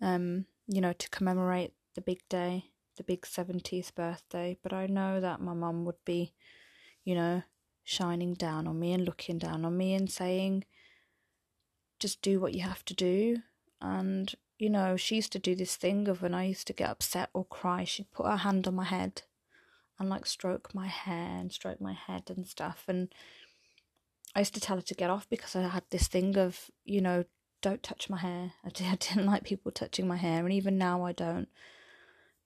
um 0.00 0.46
you 0.66 0.80
know 0.80 0.92
to 0.92 1.10
commemorate 1.10 1.72
the 1.94 2.00
big 2.00 2.20
day 2.28 2.70
the 2.98 3.04
big 3.04 3.22
70th 3.22 3.94
birthday, 3.94 4.58
but 4.62 4.72
I 4.72 4.86
know 4.86 5.20
that 5.20 5.40
my 5.40 5.54
mum 5.54 5.84
would 5.86 6.04
be, 6.04 6.34
you 7.04 7.14
know, 7.14 7.42
shining 7.84 8.34
down 8.34 8.66
on 8.66 8.78
me 8.78 8.92
and 8.92 9.04
looking 9.04 9.38
down 9.38 9.64
on 9.64 9.76
me 9.76 9.94
and 9.94 10.10
saying, 10.10 10.64
just 11.98 12.20
do 12.20 12.38
what 12.38 12.54
you 12.54 12.62
have 12.62 12.84
to 12.84 12.94
do. 12.94 13.38
And, 13.80 14.34
you 14.58 14.68
know, 14.68 14.96
she 14.96 15.16
used 15.16 15.32
to 15.32 15.38
do 15.38 15.54
this 15.54 15.76
thing 15.76 16.06
of 16.08 16.20
when 16.20 16.34
I 16.34 16.44
used 16.44 16.66
to 16.66 16.72
get 16.72 16.90
upset 16.90 17.30
or 17.32 17.44
cry, 17.46 17.84
she'd 17.84 18.12
put 18.12 18.26
her 18.26 18.36
hand 18.36 18.68
on 18.68 18.74
my 18.74 18.84
head 18.84 19.22
and 19.98 20.08
like 20.08 20.26
stroke 20.26 20.74
my 20.74 20.86
hair 20.86 21.38
and 21.38 21.52
stroke 21.52 21.80
my 21.80 21.94
head 21.94 22.24
and 22.28 22.46
stuff. 22.46 22.84
And 22.88 23.08
I 24.34 24.40
used 24.40 24.54
to 24.54 24.60
tell 24.60 24.76
her 24.76 24.82
to 24.82 24.94
get 24.94 25.10
off 25.10 25.28
because 25.28 25.56
I 25.56 25.62
had 25.62 25.84
this 25.90 26.08
thing 26.08 26.36
of, 26.36 26.70
you 26.84 27.00
know, 27.00 27.24
don't 27.60 27.82
touch 27.82 28.08
my 28.08 28.18
hair. 28.18 28.52
I 28.64 28.70
didn't 28.70 29.26
like 29.26 29.44
people 29.44 29.72
touching 29.72 30.06
my 30.06 30.16
hair, 30.16 30.44
and 30.44 30.52
even 30.52 30.78
now 30.78 31.04
I 31.04 31.12
don't. 31.12 31.48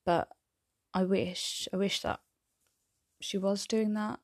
But 0.04 0.28
I 0.94 1.04
wish, 1.04 1.68
I 1.72 1.76
wish 1.76 2.00
that 2.00 2.20
she 3.20 3.38
was 3.38 3.66
doing 3.66 3.94
that. 3.94 4.20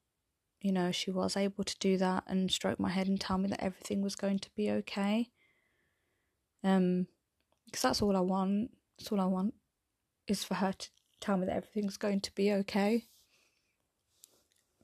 You 0.61 0.73
know, 0.73 0.91
she 0.91 1.11
was 1.11 1.37
able 1.37 1.65
to 1.65 1.79
do 1.79 1.97
that 1.99 2.25
and 2.27 2.51
stroke 2.51 2.81
my 2.81 2.91
head 2.91 3.07
and 3.07 3.21
tell 3.21 3.39
me 3.39 3.49
that 3.49 3.63
everything 3.63 4.03
was 4.03 4.17
going 4.17 4.41
to 4.41 4.51
be 4.57 4.71
okay. 4.71 5.31
Um, 6.65 7.07
because 7.67 7.83
that's 7.83 8.03
all 8.03 8.17
I 8.17 8.21
want. 8.21 8.73
That's 8.99 9.13
all 9.13 9.21
I 9.21 9.27
want 9.27 9.55
is 10.27 10.43
for 10.45 10.55
her 10.55 10.73
to 10.73 10.89
tell 11.21 11.37
me 11.37 11.47
that 11.47 11.57
everything's 11.57 11.97
going 11.97 12.21
to 12.23 12.35
be 12.35 12.53
okay. 12.53 13.07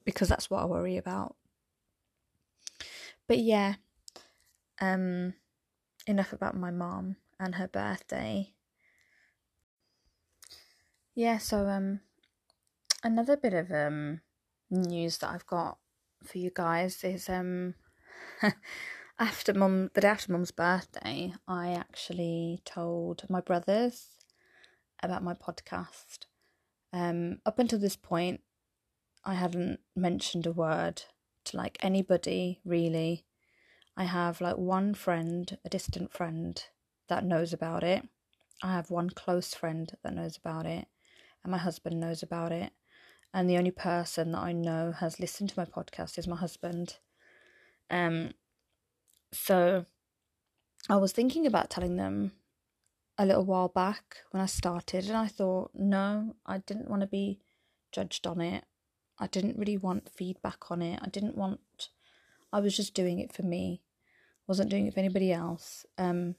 Because 0.04 0.28
that's 0.28 0.48
what 0.48 0.62
I 0.62 0.66
worry 0.66 0.96
about. 0.96 1.34
But 3.26 3.38
yeah, 3.38 3.74
um, 4.80 5.34
enough 6.06 6.32
about 6.32 6.56
my 6.56 6.70
mom 6.70 7.16
and 7.40 7.54
her 7.56 7.68
birthday. 7.68 8.53
Yeah, 11.14 11.38
so 11.38 11.68
um, 11.68 12.00
another 13.02 13.36
bit 13.36 13.54
of 13.54 13.70
um 13.70 14.20
news 14.70 15.18
that 15.18 15.30
I've 15.30 15.46
got 15.46 15.78
for 16.24 16.38
you 16.38 16.50
guys 16.52 17.04
is 17.04 17.28
um 17.28 17.74
after 19.18 19.54
mum 19.54 19.90
the 19.94 20.00
day 20.00 20.08
after 20.08 20.32
mum's 20.32 20.50
birthday, 20.50 21.34
I 21.46 21.72
actually 21.72 22.60
told 22.64 23.24
my 23.28 23.40
brothers 23.40 24.08
about 25.02 25.22
my 25.22 25.34
podcast. 25.34 26.26
Um, 26.92 27.38
up 27.46 27.58
until 27.58 27.78
this 27.78 27.96
point, 27.96 28.40
I 29.24 29.34
hadn't 29.34 29.80
mentioned 29.96 30.46
a 30.46 30.52
word 30.52 31.02
to 31.46 31.56
like 31.56 31.78
anybody 31.82 32.60
really. 32.64 33.24
I 33.96 34.04
have 34.04 34.40
like 34.40 34.56
one 34.58 34.94
friend, 34.94 35.58
a 35.64 35.68
distant 35.68 36.12
friend, 36.12 36.62
that 37.08 37.24
knows 37.24 37.52
about 37.52 37.84
it. 37.84 38.08
I 38.62 38.72
have 38.72 38.90
one 38.90 39.10
close 39.10 39.54
friend 39.54 39.92
that 40.02 40.14
knows 40.14 40.36
about 40.36 40.66
it, 40.66 40.88
and 41.44 41.50
my 41.50 41.58
husband 41.58 42.00
knows 42.00 42.22
about 42.22 42.50
it. 42.50 42.72
And 43.32 43.48
the 43.48 43.58
only 43.58 43.70
person 43.70 44.32
that 44.32 44.38
I 44.38 44.52
know 44.52 44.92
has 44.92 45.20
listened 45.20 45.50
to 45.50 45.58
my 45.58 45.64
podcast 45.64 46.18
is 46.18 46.26
my 46.26 46.36
husband. 46.36 46.96
Um, 47.90 48.32
so 49.32 49.86
I 50.88 50.96
was 50.96 51.12
thinking 51.12 51.46
about 51.46 51.70
telling 51.70 51.96
them 51.96 52.32
a 53.18 53.26
little 53.26 53.44
while 53.44 53.68
back 53.68 54.18
when 54.30 54.42
I 54.42 54.46
started, 54.46 55.06
and 55.06 55.16
I 55.16 55.26
thought, 55.26 55.70
no, 55.74 56.34
I 56.46 56.58
didn't 56.58 56.88
want 56.88 57.02
to 57.02 57.06
be 57.06 57.40
judged 57.92 58.26
on 58.26 58.40
it. 58.40 58.64
I 59.18 59.26
didn't 59.26 59.58
really 59.58 59.76
want 59.76 60.10
feedback 60.10 60.70
on 60.70 60.82
it. 60.82 61.00
I 61.02 61.08
didn't 61.08 61.36
want. 61.36 61.90
I 62.52 62.60
was 62.60 62.76
just 62.76 62.94
doing 62.94 63.18
it 63.18 63.32
for 63.32 63.42
me. 63.42 63.82
wasn't 64.46 64.70
doing 64.70 64.86
it 64.86 64.94
for 64.94 65.00
anybody 65.00 65.32
else. 65.32 65.86
Um, 65.96 66.34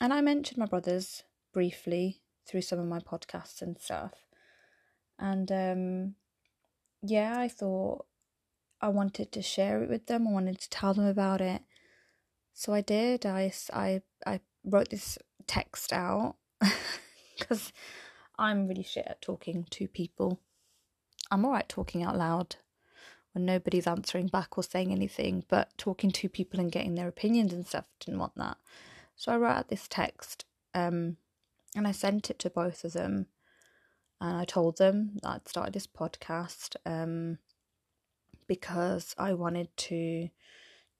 and 0.00 0.12
I 0.12 0.20
mentioned 0.20 0.58
my 0.58 0.66
brothers 0.66 1.24
briefly 1.52 2.20
through 2.46 2.62
some 2.62 2.78
of 2.78 2.86
my 2.86 3.00
podcasts 3.00 3.60
and 3.60 3.78
stuff. 3.78 4.12
And 5.20 5.52
um, 5.52 6.14
yeah, 7.02 7.38
I 7.38 7.48
thought 7.48 8.06
I 8.80 8.88
wanted 8.88 9.30
to 9.32 9.42
share 9.42 9.82
it 9.82 9.90
with 9.90 10.06
them. 10.06 10.26
I 10.26 10.32
wanted 10.32 10.58
to 10.60 10.70
tell 10.70 10.94
them 10.94 11.06
about 11.06 11.40
it. 11.40 11.62
So 12.54 12.72
I 12.72 12.80
did. 12.80 13.26
I, 13.26 13.52
I, 13.72 14.02
I 14.26 14.40
wrote 14.64 14.88
this 14.88 15.18
text 15.46 15.92
out 15.92 16.36
because 17.38 17.72
I'm 18.38 18.66
really 18.66 18.82
shit 18.82 19.06
at 19.06 19.20
talking 19.20 19.66
to 19.70 19.86
people. 19.86 20.40
I'm 21.30 21.44
alright 21.44 21.68
talking 21.68 22.02
out 22.02 22.16
loud 22.16 22.56
when 23.32 23.44
nobody's 23.44 23.86
answering 23.86 24.26
back 24.26 24.56
or 24.58 24.64
saying 24.64 24.90
anything, 24.90 25.44
but 25.48 25.76
talking 25.78 26.10
to 26.10 26.28
people 26.28 26.58
and 26.58 26.72
getting 26.72 26.94
their 26.94 27.08
opinions 27.08 27.52
and 27.52 27.66
stuff, 27.66 27.84
didn't 28.00 28.18
want 28.18 28.34
that. 28.36 28.56
So 29.14 29.32
I 29.32 29.36
wrote 29.36 29.50
out 29.50 29.68
this 29.68 29.86
text 29.88 30.46
um, 30.74 31.18
and 31.76 31.86
I 31.86 31.92
sent 31.92 32.30
it 32.30 32.38
to 32.40 32.50
both 32.50 32.84
of 32.84 32.94
them. 32.94 33.26
And 34.20 34.36
I 34.36 34.44
told 34.44 34.78
them 34.78 35.18
I'd 35.24 35.48
started 35.48 35.72
this 35.72 35.86
podcast 35.86 36.76
um, 36.84 37.38
because 38.46 39.14
I 39.18 39.32
wanted 39.32 39.74
to 39.76 40.28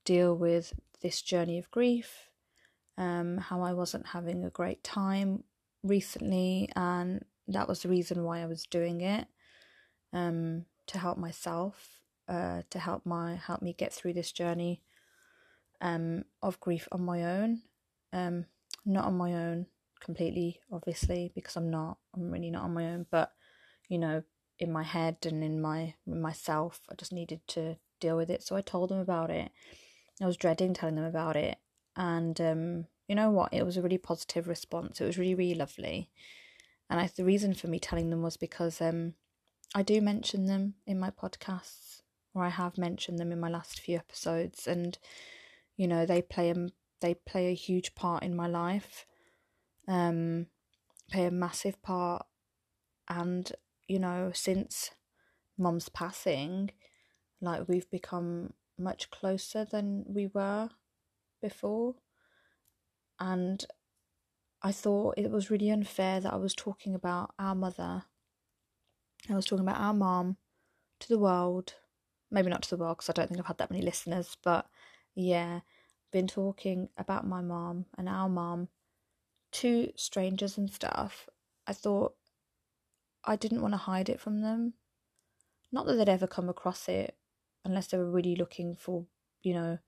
deal 0.05 0.35
with 0.35 0.73
this 1.03 1.21
journey 1.21 1.59
of 1.59 1.71
grief, 1.71 2.31
um, 2.97 3.39
how 3.39 3.63
I 3.63 3.73
wasn't 3.73 4.07
having 4.09 4.45
a 4.45 4.51
great 4.51 4.83
time 4.83 5.45
recently, 5.83 6.71
and 6.77 7.25
that 7.49 7.69
was 7.69 7.83
the 7.83 7.89
reason 7.89 8.25
why 8.25 8.41
I 8.41 8.47
was 8.47 8.65
doing 8.65 9.01
it 9.01 9.27
um, 10.13 10.65
to 10.87 10.99
help 10.99 11.19
myself, 11.19 12.01
uh, 12.29 12.63
to 12.71 12.79
help 12.79 13.05
my 13.05 13.37
help 13.37 13.63
me 13.63 13.73
get 13.73 13.93
through 13.93 14.15
this 14.15 14.33
journey 14.33 14.83
um, 15.81 16.25
of 16.43 16.61
grief 16.61 16.89
on 16.93 17.03
my 17.03 17.25
own, 17.25 17.63
um, 18.13 18.47
not 18.85 19.05
on 19.05 19.17
my 19.17 19.35
own 19.35 19.67
completely, 20.01 20.61
obviously, 20.73 21.33
because 21.35 21.57
I'm 21.57 21.71
not. 21.71 21.99
I'm 22.15 22.31
really 22.31 22.51
not 22.51 22.65
on 22.65 22.75
my 22.75 22.87
own, 22.91 23.07
but 23.11 23.33
you 23.89 23.99
know, 23.99 24.23
in 24.59 24.73
my 24.73 24.83
head 24.83 25.19
and 25.25 25.43
in 25.43 25.61
my 25.61 25.95
myself, 26.07 26.81
I 26.91 26.95
just 26.95 27.13
needed 27.13 27.41
to 27.49 27.77
deal 28.01 28.17
with 28.17 28.31
it. 28.31 28.43
So 28.43 28.57
I 28.57 28.61
told 28.61 28.91
them 28.91 28.99
about 28.99 29.31
it. 29.31 29.51
I 30.21 30.27
was 30.27 30.37
dreading 30.37 30.75
telling 30.75 30.97
them 30.97 31.05
about 31.05 31.37
it, 31.37 31.59
and 31.97 32.41
um, 32.41 32.87
you 33.09 33.15
know 33.15 33.31
what? 33.31 33.53
It 33.53 33.65
was 33.65 33.77
a 33.77 33.83
really 33.83 33.99
positive 33.99 34.49
response. 34.49 35.01
It 35.01 35.07
was 35.07 35.19
really 35.19 35.35
really 35.35 35.55
lovely, 35.55 36.11
and 36.89 37.01
I, 37.01 37.11
the 37.15 37.25
reason 37.25 37.55
for 37.55 37.69
me 37.69 37.79
telling 37.79 38.11
them 38.11 38.23
was 38.23 38.37
because 38.37 38.81
um, 38.81 39.15
I 39.75 39.83
do 39.83 40.01
mention 40.01 40.47
them 40.47 40.75
in 40.87 40.99
my 40.99 41.11
podcasts, 41.11 42.03
or 42.35 42.45
I 42.45 42.51
have 42.51 42.77
mentioned 42.77 43.19
them 43.19 43.33
in 43.33 43.41
my 43.41 43.49
last 43.49 43.81
few 43.81 43.97
episodes, 43.97 44.67
and 44.67 44.99
you 45.77 45.87
know 45.87 46.05
they 46.05 46.21
play 46.21 46.51
a 46.51 46.69
they 47.01 47.15
play 47.15 47.49
a 47.49 47.55
huge 47.55 47.95
part 47.95 48.23
in 48.23 48.37
my 48.37 48.47
life, 48.47 49.07
um, 49.91 50.47
play 51.11 51.27
a 51.27 51.31
massive 51.31 51.83
part, 51.83 52.25
and 53.09 53.53
you 53.89 53.99
know 53.99 54.31
since 54.33 54.93
mom's 55.59 55.89
passing, 55.89 56.71
like 57.41 57.69
we've 57.69 57.91
become 57.91 58.55
much 58.79 59.11
closer 59.11 59.65
than 59.65 60.05
we 60.07 60.29
were 60.33 60.71
before, 61.43 61.97
and 63.19 63.67
I 64.63 64.73
thought 64.73 65.19
it 65.19 65.31
was 65.31 65.51
really 65.51 65.71
unfair 65.71 66.21
that 66.21 66.33
I 66.33 66.37
was 66.37 66.55
talking 66.55 66.95
about 66.95 67.35
our 67.39 67.55
mother. 67.55 68.05
I 69.29 69.35
was 69.35 69.45
talking 69.45 69.67
about 69.67 69.81
our 69.81 69.95
mom 69.95 70.37
to 71.01 71.09
the 71.09 71.19
world. 71.19 71.75
Maybe 72.31 72.49
not 72.49 72.63
to 72.63 72.71
the 72.71 72.77
world 72.77 72.99
because 72.99 73.11
I 73.11 73.13
don't 73.13 73.29
think 73.29 73.41
I've 73.41 73.47
had 73.47 73.59
that 73.59 73.71
many 73.73 73.83
listeners, 73.83 74.37
but 74.45 74.67
yeah, 75.17 75.61
been 76.13 76.29
talking 76.29 76.89
about 76.97 77.27
my 77.27 77.41
mom 77.41 77.87
and 77.99 78.09
our 78.09 78.29
mom 78.29 78.69
to 79.53 79.93
strangers 79.97 80.59
and 80.59 80.73
stuff. 80.73 81.29
I 81.67 81.73
thought 81.73 82.15
I 83.25 83.37
didn't 83.37 83.63
want 83.63 83.75
to 83.75 83.79
hide 83.79 84.09
it 84.09 84.21
from 84.21 84.41
them. 84.41 84.75
Not 85.73 85.87
that 85.87 85.95
they'd 85.95 86.09
ever 86.09 86.27
come 86.27 86.49
across 86.49 86.89
it 86.89 87.17
unless 87.65 87.89
they 87.89 87.99
were 87.99 88.11
really 88.11 88.35
looking 88.35 88.75
for, 88.77 89.07
you 89.43 89.55
know, 89.55 89.79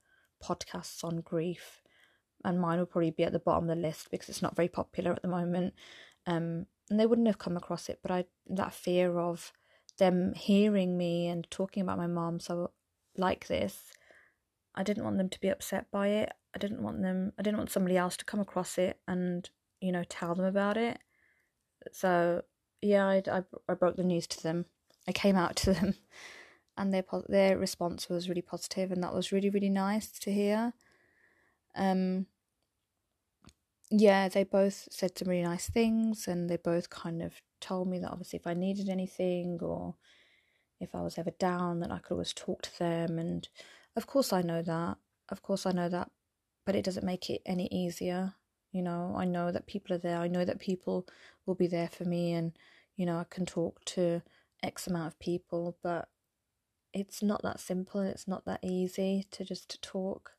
podcasts 0.43 1.03
on 1.03 1.21
grief. 1.21 1.81
And 2.45 2.59
mine 2.59 2.79
would 2.79 2.89
probably 2.89 3.11
be 3.11 3.23
at 3.23 3.31
the 3.31 3.39
bottom 3.39 3.69
of 3.69 3.75
the 3.75 3.81
list 3.81 4.11
because 4.11 4.29
it's 4.29 4.41
not 4.41 4.55
very 4.55 4.67
popular 4.67 5.11
at 5.11 5.21
the 5.21 5.27
moment. 5.27 5.73
Um, 6.27 6.67
and 6.89 6.99
they 6.99 7.05
wouldn't 7.05 7.27
have 7.27 7.37
come 7.37 7.57
across 7.57 7.89
it, 7.89 7.99
but 8.01 8.11
I 8.11 8.25
that 8.47 8.73
fear 8.73 9.17
of 9.17 9.53
them 9.97 10.33
hearing 10.35 10.97
me 10.97 11.27
and 11.27 11.49
talking 11.49 11.81
about 11.81 11.97
my 11.97 12.07
mom 12.07 12.39
so 12.39 12.71
like 13.17 13.47
this, 13.47 13.93
I 14.75 14.83
didn't 14.83 15.03
want 15.03 15.17
them 15.17 15.29
to 15.29 15.39
be 15.39 15.49
upset 15.49 15.87
by 15.91 16.09
it. 16.09 16.33
I 16.55 16.59
didn't 16.59 16.81
want 16.81 17.01
them. 17.01 17.33
I 17.37 17.41
didn't 17.41 17.57
want 17.57 17.71
somebody 17.71 17.97
else 17.97 18.17
to 18.17 18.25
come 18.25 18.39
across 18.39 18.77
it 18.77 18.99
and 19.07 19.49
you 19.81 19.91
know 19.91 20.03
tell 20.07 20.35
them 20.35 20.45
about 20.45 20.77
it. 20.77 20.99
So 21.91 22.43
yeah, 22.81 23.07
I 23.07 23.23
I, 23.31 23.43
I 23.69 23.73
broke 23.73 23.95
the 23.95 24.03
news 24.03 24.27
to 24.27 24.43
them. 24.43 24.65
I 25.07 25.11
came 25.11 25.35
out 25.35 25.55
to 25.57 25.73
them, 25.73 25.95
and 26.77 26.93
their 26.93 27.03
their 27.27 27.57
response 27.57 28.09
was 28.09 28.29
really 28.29 28.41
positive, 28.41 28.91
and 28.91 29.03
that 29.03 29.13
was 29.13 29.31
really 29.31 29.49
really 29.49 29.69
nice 29.69 30.11
to 30.19 30.31
hear. 30.31 30.73
Um, 31.75 32.27
yeah, 33.89 34.27
they 34.27 34.43
both 34.43 34.87
said 34.91 35.17
some 35.17 35.29
really 35.29 35.43
nice 35.43 35.69
things, 35.69 36.27
and 36.27 36.49
they 36.49 36.57
both 36.57 36.89
kind 36.89 37.21
of 37.21 37.33
told 37.61 37.87
me 37.87 37.99
that 37.99 38.11
obviously 38.11 38.37
if 38.37 38.47
I 38.47 38.53
needed 38.53 38.89
anything 38.89 39.59
or 39.61 39.95
if 40.79 40.93
I 40.93 41.01
was 41.01 41.17
ever 41.17 41.31
down, 41.31 41.79
that 41.79 41.91
I 41.91 41.99
could 41.99 42.13
always 42.13 42.33
talk 42.33 42.61
to 42.63 42.79
them. 42.79 43.17
And 43.17 43.47
of 43.95 44.05
course, 44.07 44.33
I 44.33 44.41
know 44.41 44.61
that. 44.61 44.97
Of 45.29 45.41
course, 45.41 45.65
I 45.65 45.71
know 45.71 45.89
that, 45.89 46.11
but 46.65 46.75
it 46.75 46.85
doesn't 46.85 47.05
make 47.05 47.29
it 47.29 47.41
any 47.45 47.67
easier. 47.67 48.33
You 48.71 48.81
know, 48.81 49.13
I 49.17 49.25
know 49.25 49.51
that 49.51 49.67
people 49.67 49.95
are 49.95 49.99
there. 49.99 50.17
I 50.17 50.27
know 50.27 50.45
that 50.45 50.59
people 50.59 51.05
will 51.45 51.55
be 51.55 51.67
there 51.67 51.89
for 51.89 52.05
me, 52.05 52.33
and 52.33 52.53
you 52.95 53.05
know, 53.05 53.17
I 53.17 53.25
can 53.29 53.45
talk 53.45 53.83
to 53.85 54.21
X 54.61 54.87
amount 54.87 55.07
of 55.07 55.19
people, 55.19 55.77
but 55.83 56.09
it's 56.93 57.21
not 57.23 57.41
that 57.43 57.59
simple. 57.59 58.01
It's 58.01 58.27
not 58.27 58.45
that 58.45 58.59
easy 58.63 59.25
to 59.31 59.43
just 59.43 59.81
talk 59.81 60.31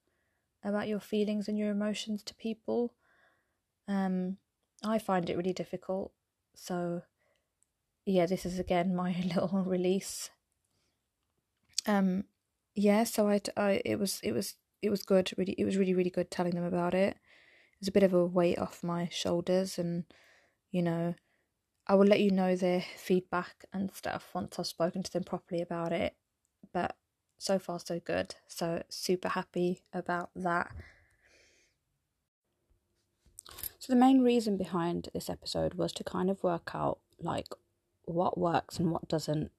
about 0.62 0.88
your 0.88 1.00
feelings 1.00 1.48
and 1.48 1.58
your 1.58 1.70
emotions 1.70 2.22
to 2.24 2.34
people. 2.34 2.94
Um, 3.86 4.38
I 4.82 4.98
find 4.98 5.28
it 5.28 5.36
really 5.36 5.52
difficult. 5.52 6.12
So, 6.54 7.02
yeah, 8.06 8.26
this 8.26 8.46
is 8.46 8.58
again 8.58 8.94
my 8.94 9.14
little 9.34 9.64
release. 9.64 10.30
Um, 11.86 12.24
yeah, 12.74 13.04
so 13.04 13.28
I, 13.28 13.40
I, 13.56 13.82
it 13.84 13.98
was, 13.98 14.20
it 14.22 14.32
was, 14.32 14.54
it 14.84 14.90
was 14.90 15.02
good. 15.02 15.32
Really, 15.36 15.54
it 15.58 15.64
was 15.64 15.76
really, 15.76 15.94
really 15.94 16.10
good 16.10 16.30
telling 16.30 16.54
them 16.54 16.64
about 16.64 16.94
it. 16.94 17.16
It 17.16 17.16
it's 17.80 17.88
a 17.88 17.92
bit 17.92 18.02
of 18.02 18.14
a 18.14 18.24
weight 18.24 18.58
off 18.58 18.82
my 18.82 19.08
shoulders 19.12 19.78
and 19.78 20.04
you 20.70 20.80
know 20.80 21.14
I 21.86 21.94
will 21.96 22.06
let 22.06 22.20
you 22.20 22.30
know 22.30 22.56
their 22.56 22.82
feedback 22.96 23.66
and 23.72 23.94
stuff 23.94 24.30
once 24.34 24.58
I've 24.58 24.66
spoken 24.66 25.02
to 25.02 25.12
them 25.12 25.24
properly 25.24 25.60
about 25.60 25.92
it. 25.92 26.14
But 26.72 26.96
so 27.36 27.58
far 27.58 27.78
so 27.78 28.00
good. 28.00 28.36
So 28.48 28.82
super 28.88 29.28
happy 29.28 29.82
about 29.92 30.30
that. 30.34 30.72
So 33.78 33.92
the 33.92 34.00
main 34.00 34.22
reason 34.22 34.56
behind 34.56 35.10
this 35.12 35.28
episode 35.28 35.74
was 35.74 35.92
to 35.92 36.04
kind 36.04 36.30
of 36.30 36.42
work 36.42 36.70
out 36.72 37.00
like 37.20 37.48
what 38.06 38.38
works 38.38 38.78
and 38.78 38.90
what 38.90 39.08
doesn't 39.08 39.50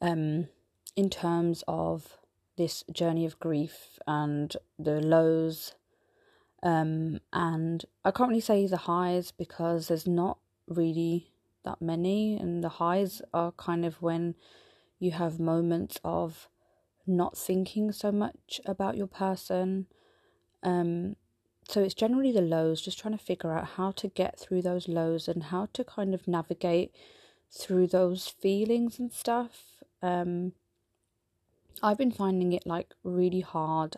um 0.00 0.46
in 0.94 1.10
terms 1.10 1.64
of 1.66 2.18
this 2.58 2.84
journey 2.92 3.24
of 3.24 3.38
grief 3.40 3.98
and 4.06 4.56
the 4.78 5.00
lows 5.00 5.74
um 6.62 7.20
and 7.32 7.84
I 8.04 8.10
can't 8.10 8.28
really 8.28 8.40
say 8.40 8.66
the 8.66 8.76
highs 8.76 9.30
because 9.30 9.88
there's 9.88 10.06
not 10.06 10.38
really 10.66 11.30
that 11.64 11.80
many 11.80 12.36
and 12.36 12.62
the 12.62 12.68
highs 12.68 13.22
are 13.32 13.52
kind 13.52 13.84
of 13.86 14.02
when 14.02 14.34
you 14.98 15.12
have 15.12 15.38
moments 15.38 16.00
of 16.04 16.48
not 17.06 17.38
thinking 17.38 17.92
so 17.92 18.10
much 18.12 18.60
about 18.66 18.96
your 18.96 19.06
person 19.06 19.86
um 20.62 21.16
so 21.68 21.82
it's 21.82 21.94
generally 21.94 22.32
the 22.32 22.40
lows 22.40 22.82
just 22.82 22.98
trying 22.98 23.16
to 23.16 23.24
figure 23.24 23.52
out 23.52 23.72
how 23.76 23.92
to 23.92 24.08
get 24.08 24.38
through 24.38 24.62
those 24.62 24.88
lows 24.88 25.28
and 25.28 25.44
how 25.44 25.68
to 25.72 25.84
kind 25.84 26.12
of 26.12 26.26
navigate 26.26 26.92
through 27.50 27.86
those 27.86 28.26
feelings 28.26 28.98
and 28.98 29.12
stuff 29.12 29.84
um 30.02 30.52
i've 31.82 31.98
been 31.98 32.10
finding 32.12 32.52
it 32.52 32.66
like 32.66 32.94
really 33.02 33.40
hard 33.40 33.96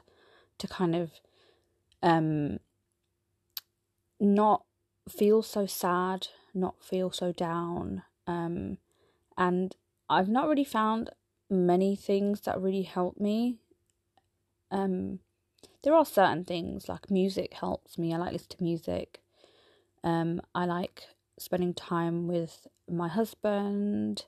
to 0.59 0.67
kind 0.67 0.95
of 0.95 1.11
um 2.03 2.59
not 4.19 4.65
feel 5.09 5.43
so 5.43 5.67
sad 5.67 6.29
not 6.55 6.83
feel 6.83 7.11
so 7.11 7.33
down 7.33 8.03
um 8.27 8.79
and 9.37 9.77
i've 10.09 10.29
not 10.29 10.49
really 10.49 10.65
found 10.65 11.11
many 11.49 11.97
things 11.97 12.43
that 12.43 12.61
really 12.61 12.83
help 12.83 13.19
me 13.19 13.59
um 14.71 15.19
there 15.83 15.95
are 15.95 16.05
certain 16.05 16.45
things 16.45 16.89
like 16.89 17.11
music 17.11 17.55
helps 17.55 17.97
me. 17.97 18.13
I 18.13 18.19
like 18.19 18.33
listening 18.33 18.57
to 18.59 18.65
music. 18.65 19.21
Um, 20.05 20.41
I 20.55 20.67
like 20.67 21.05
spending 21.39 21.75
time 21.75 22.27
with 22.27 22.67
my 22.89 23.09
husband. 23.09 24.25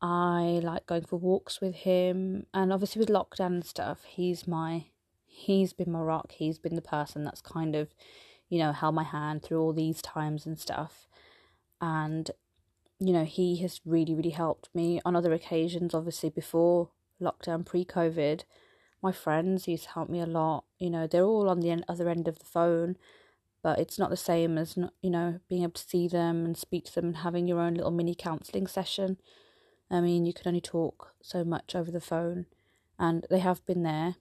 I 0.00 0.60
like 0.62 0.86
going 0.86 1.04
for 1.04 1.16
walks 1.16 1.60
with 1.60 1.74
him, 1.74 2.46
and 2.54 2.72
obviously 2.72 3.00
with 3.00 3.08
lockdown 3.08 3.46
and 3.46 3.64
stuff, 3.64 4.04
he's 4.04 4.46
my 4.46 4.86
he's 5.26 5.72
been 5.72 5.92
my 5.92 6.00
rock. 6.00 6.32
He's 6.32 6.58
been 6.58 6.74
the 6.74 6.82
person 6.82 7.24
that's 7.24 7.40
kind 7.40 7.76
of, 7.76 7.88
you 8.48 8.58
know, 8.58 8.72
held 8.72 8.94
my 8.94 9.04
hand 9.04 9.42
through 9.42 9.60
all 9.60 9.72
these 9.72 10.02
times 10.02 10.46
and 10.46 10.58
stuff. 10.58 11.08
And 11.80 12.30
you 13.00 13.12
know, 13.12 13.24
he 13.24 13.56
has 13.58 13.80
really 13.84 14.14
really 14.14 14.30
helped 14.30 14.68
me 14.74 15.00
on 15.04 15.16
other 15.16 15.32
occasions. 15.32 15.94
Obviously 15.94 16.30
before 16.30 16.90
lockdown, 17.20 17.64
pre 17.64 17.84
COVID, 17.84 18.42
my 19.02 19.12
friends 19.12 19.68
used 19.68 19.84
to 19.84 19.90
help 19.90 20.08
me 20.08 20.20
a 20.20 20.26
lot. 20.26 20.64
You 20.78 20.90
know, 20.90 21.06
they're 21.06 21.24
all 21.24 21.48
on 21.48 21.60
the 21.60 21.82
other 21.88 22.08
end 22.08 22.28
of 22.28 22.38
the 22.38 22.44
phone, 22.44 22.96
but 23.62 23.78
it's 23.78 23.98
not 23.98 24.10
the 24.10 24.16
same 24.16 24.58
as 24.58 24.76
not, 24.76 24.92
you 25.02 25.10
know 25.10 25.40
being 25.48 25.62
able 25.62 25.72
to 25.72 25.88
see 25.88 26.08
them 26.08 26.44
and 26.44 26.56
speak 26.56 26.84
to 26.86 26.94
them 26.94 27.06
and 27.06 27.16
having 27.18 27.48
your 27.48 27.60
own 27.60 27.74
little 27.74 27.90
mini 27.90 28.14
counselling 28.14 28.66
session. 28.68 29.18
I 29.90 30.00
mean, 30.00 30.26
you 30.26 30.32
can 30.32 30.48
only 30.48 30.60
talk 30.60 31.14
so 31.22 31.44
much 31.44 31.74
over 31.74 31.90
the 31.90 32.00
phone, 32.00 32.46
and 32.98 33.26
they 33.30 33.38
have 33.38 33.64
been 33.64 33.82
there, 33.82 34.16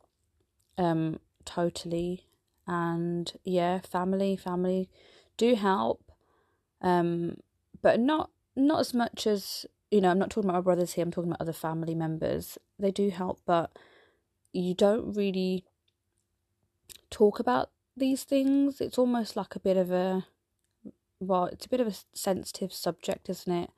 um, 0.77 1.19
totally. 1.45 2.23
And 2.65 3.31
yeah, 3.43 3.79
family, 3.79 4.35
family 4.35 4.89
do 5.37 5.55
help, 5.55 6.11
um, 6.81 7.37
but 7.81 7.99
not 7.99 8.29
not 8.55 8.79
as 8.79 8.93
much 8.93 9.27
as 9.27 9.65
you 9.91 10.01
know. 10.01 10.11
I'm 10.11 10.19
not 10.19 10.29
talking 10.29 10.49
about 10.49 10.59
my 10.59 10.63
brothers 10.63 10.93
here. 10.93 11.03
I'm 11.03 11.11
talking 11.11 11.31
about 11.31 11.41
other 11.41 11.53
family 11.53 11.95
members. 11.95 12.57
They 12.79 12.91
do 12.91 13.09
help, 13.09 13.39
but 13.45 13.71
you 14.51 14.73
don't 14.73 15.13
really 15.15 15.63
talk 17.09 17.39
about 17.39 17.69
these 17.95 18.23
things. 18.23 18.81
It's 18.81 18.97
almost 18.97 19.35
like 19.35 19.55
a 19.55 19.59
bit 19.59 19.77
of 19.77 19.91
a 19.91 20.25
well, 21.19 21.45
it's 21.45 21.65
a 21.65 21.69
bit 21.69 21.79
of 21.79 21.87
a 21.87 21.95
sensitive 22.13 22.73
subject, 22.73 23.29
isn't 23.29 23.51
it? 23.51 23.69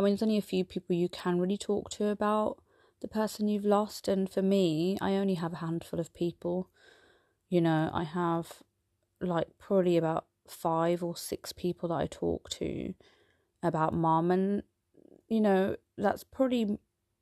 I 0.00 0.02
mean, 0.02 0.12
there's 0.12 0.22
only 0.22 0.38
a 0.38 0.42
few 0.42 0.64
people 0.64 0.96
you 0.96 1.10
can 1.10 1.38
really 1.38 1.58
talk 1.58 1.90
to 1.90 2.08
about 2.08 2.56
the 3.02 3.08
person 3.08 3.48
you've 3.48 3.66
lost, 3.66 4.08
and 4.08 4.30
for 4.30 4.40
me, 4.40 4.96
I 4.98 5.12
only 5.12 5.34
have 5.34 5.52
a 5.52 5.56
handful 5.56 6.00
of 6.00 6.14
people. 6.14 6.70
You 7.50 7.60
know, 7.60 7.90
I 7.92 8.04
have 8.04 8.62
like 9.20 9.48
probably 9.58 9.98
about 9.98 10.24
five 10.48 11.02
or 11.02 11.18
six 11.18 11.52
people 11.52 11.90
that 11.90 11.96
I 11.96 12.06
talk 12.06 12.48
to 12.48 12.94
about 13.62 13.92
mom, 13.92 14.30
and 14.30 14.62
you 15.28 15.42
know, 15.42 15.76
that's 15.98 16.24
probably 16.24 16.78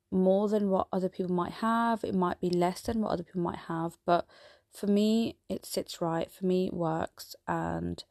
more 0.09 0.47
than 0.47 0.69
what 0.69 0.87
other 0.93 1.09
people 1.09 1.35
might 1.35 1.55
have. 1.55 2.05
It 2.05 2.15
might 2.15 2.39
be 2.39 2.49
less 2.49 2.79
than 2.79 3.01
what 3.01 3.11
other 3.11 3.23
people 3.23 3.41
might 3.41 3.65
have, 3.67 3.97
but 4.05 4.25
for 4.71 4.87
me, 4.87 5.35
it 5.49 5.65
sits 5.65 5.99
right. 5.99 6.31
For 6.31 6.45
me, 6.45 6.67
it 6.67 6.73
works, 6.73 7.35
and 7.45 8.01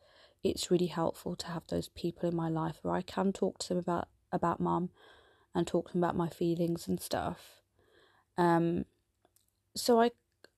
it's 0.43 0.71
really 0.71 0.89
helpful 0.89 1.37
to 1.37 1.47
have 1.47 1.67
those 1.69 1.89
people 1.89 2.29
in 2.29 2.37
my 2.37 2.51
life 2.51 2.81
where 2.83 2.95
I 2.95 3.01
can 3.01 3.33
talk 3.33 3.57
to 3.61 3.69
them 3.69 3.79
about 3.79 4.09
about 4.33 4.61
mum 4.61 4.91
and 5.55 5.67
talk 5.67 5.89
to 5.89 5.93
them 5.93 6.05
about 6.05 6.17
my 6.17 6.29
feelings 6.29 6.87
and 6.89 7.01
stuff. 7.01 7.63
Um, 8.37 8.85
so 9.75 10.01
I 10.01 10.11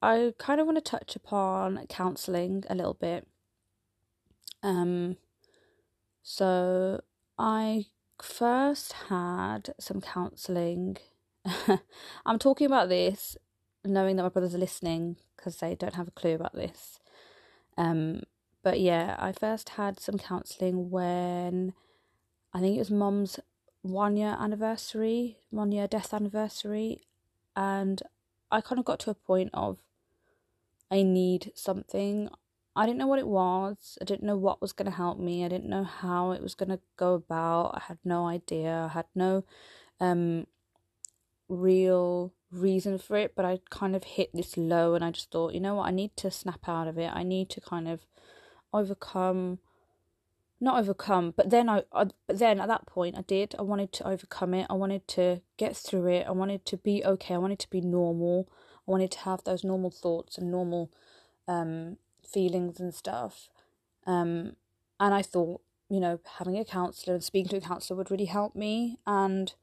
I 0.02 0.32
kind 0.38 0.60
of 0.60 0.66
want 0.66 0.78
to 0.78 0.90
touch 0.90 1.14
upon 1.14 1.86
counselling 1.88 2.64
a 2.70 2.74
little 2.74 2.94
bit. 2.94 3.26
Um, 4.62 5.16
so 6.22 7.00
I 7.38 7.86
first 8.22 8.92
had 9.08 9.74
some 9.78 10.00
counselling 10.00 10.96
I'm 12.26 12.38
talking 12.38 12.66
about 12.66 12.88
this 12.88 13.36
knowing 13.84 14.16
that 14.16 14.22
my 14.22 14.28
brothers 14.28 14.54
are 14.54 14.58
listening 14.58 15.16
because 15.36 15.56
they 15.56 15.74
don't 15.74 15.94
have 15.94 16.08
a 16.08 16.12
clue 16.12 16.34
about 16.34 16.54
this. 16.54 16.98
Um, 17.78 18.22
but 18.62 18.80
yeah, 18.80 19.16
I 19.18 19.32
first 19.32 19.70
had 19.70 19.98
some 19.98 20.18
counselling 20.18 20.90
when 20.90 21.72
I 22.52 22.60
think 22.60 22.76
it 22.76 22.80
was 22.80 22.90
mom's 22.90 23.40
one 23.82 24.16
year 24.16 24.36
anniversary, 24.38 25.38
one 25.50 25.72
year 25.72 25.86
death 25.86 26.12
anniversary, 26.12 27.02
and 27.56 28.02
I 28.50 28.60
kind 28.60 28.78
of 28.78 28.84
got 28.84 29.00
to 29.00 29.10
a 29.10 29.14
point 29.14 29.50
of 29.54 29.78
I 30.90 31.02
need 31.02 31.52
something. 31.54 32.28
I 32.74 32.86
didn't 32.86 32.98
know 32.98 33.06
what 33.06 33.18
it 33.18 33.26
was. 33.26 33.98
I 34.00 34.04
didn't 34.04 34.26
know 34.26 34.36
what 34.36 34.60
was 34.60 34.72
going 34.72 34.90
to 34.90 34.96
help 34.96 35.18
me. 35.18 35.44
I 35.44 35.48
didn't 35.48 35.68
know 35.68 35.84
how 35.84 36.32
it 36.32 36.42
was 36.42 36.54
going 36.54 36.70
to 36.70 36.80
go 36.96 37.14
about. 37.14 37.72
I 37.74 37.80
had 37.88 37.98
no 38.04 38.26
idea. 38.26 38.88
I 38.90 38.94
had 38.94 39.06
no 39.14 39.44
um 40.00 40.46
real 41.48 42.32
reason 42.50 42.98
for 42.98 43.16
it, 43.16 43.34
but 43.36 43.44
I 43.44 43.60
kind 43.70 43.94
of 43.94 44.04
hit 44.04 44.30
this 44.32 44.56
low 44.56 44.94
and 44.94 45.04
I 45.04 45.10
just 45.10 45.30
thought, 45.30 45.54
you 45.54 45.60
know 45.60 45.76
what, 45.76 45.88
I 45.88 45.90
need 45.90 46.16
to 46.18 46.30
snap 46.30 46.68
out 46.68 46.88
of 46.88 46.98
it. 46.98 47.10
I 47.12 47.22
need 47.22 47.50
to 47.50 47.60
kind 47.60 47.88
of 47.88 48.00
overcome 48.72 49.58
not 50.60 50.78
overcome, 50.78 51.32
but 51.36 51.50
then 51.50 51.68
I, 51.68 51.84
I 51.92 52.06
but 52.26 52.38
then 52.38 52.60
at 52.60 52.68
that 52.68 52.86
point 52.86 53.16
I 53.16 53.22
did. 53.22 53.54
I 53.58 53.62
wanted 53.62 53.92
to 53.94 54.06
overcome 54.08 54.54
it. 54.54 54.66
I 54.68 54.74
wanted 54.74 55.08
to 55.08 55.40
get 55.56 55.76
through 55.76 56.08
it. 56.08 56.26
I 56.26 56.32
wanted 56.32 56.64
to 56.66 56.76
be 56.76 57.04
okay. 57.04 57.34
I 57.34 57.38
wanted 57.38 57.58
to 57.60 57.70
be 57.70 57.80
normal. 57.80 58.48
I 58.86 58.90
wanted 58.90 59.10
to 59.12 59.20
have 59.20 59.44
those 59.44 59.64
normal 59.64 59.90
thoughts 59.90 60.36
and 60.36 60.50
normal 60.50 60.90
um 61.48 61.96
feelings 62.26 62.78
and 62.78 62.94
stuff. 62.94 63.48
Um 64.06 64.56
and 64.98 65.14
I 65.14 65.22
thought, 65.22 65.62
you 65.88 66.00
know, 66.00 66.20
having 66.38 66.58
a 66.58 66.64
counselor 66.64 67.14
and 67.14 67.24
speaking 67.24 67.50
to 67.50 67.56
a 67.56 67.68
counselor 67.68 67.96
would 67.96 68.10
really 68.10 68.26
help 68.26 68.54
me 68.54 68.98
and 69.06 69.54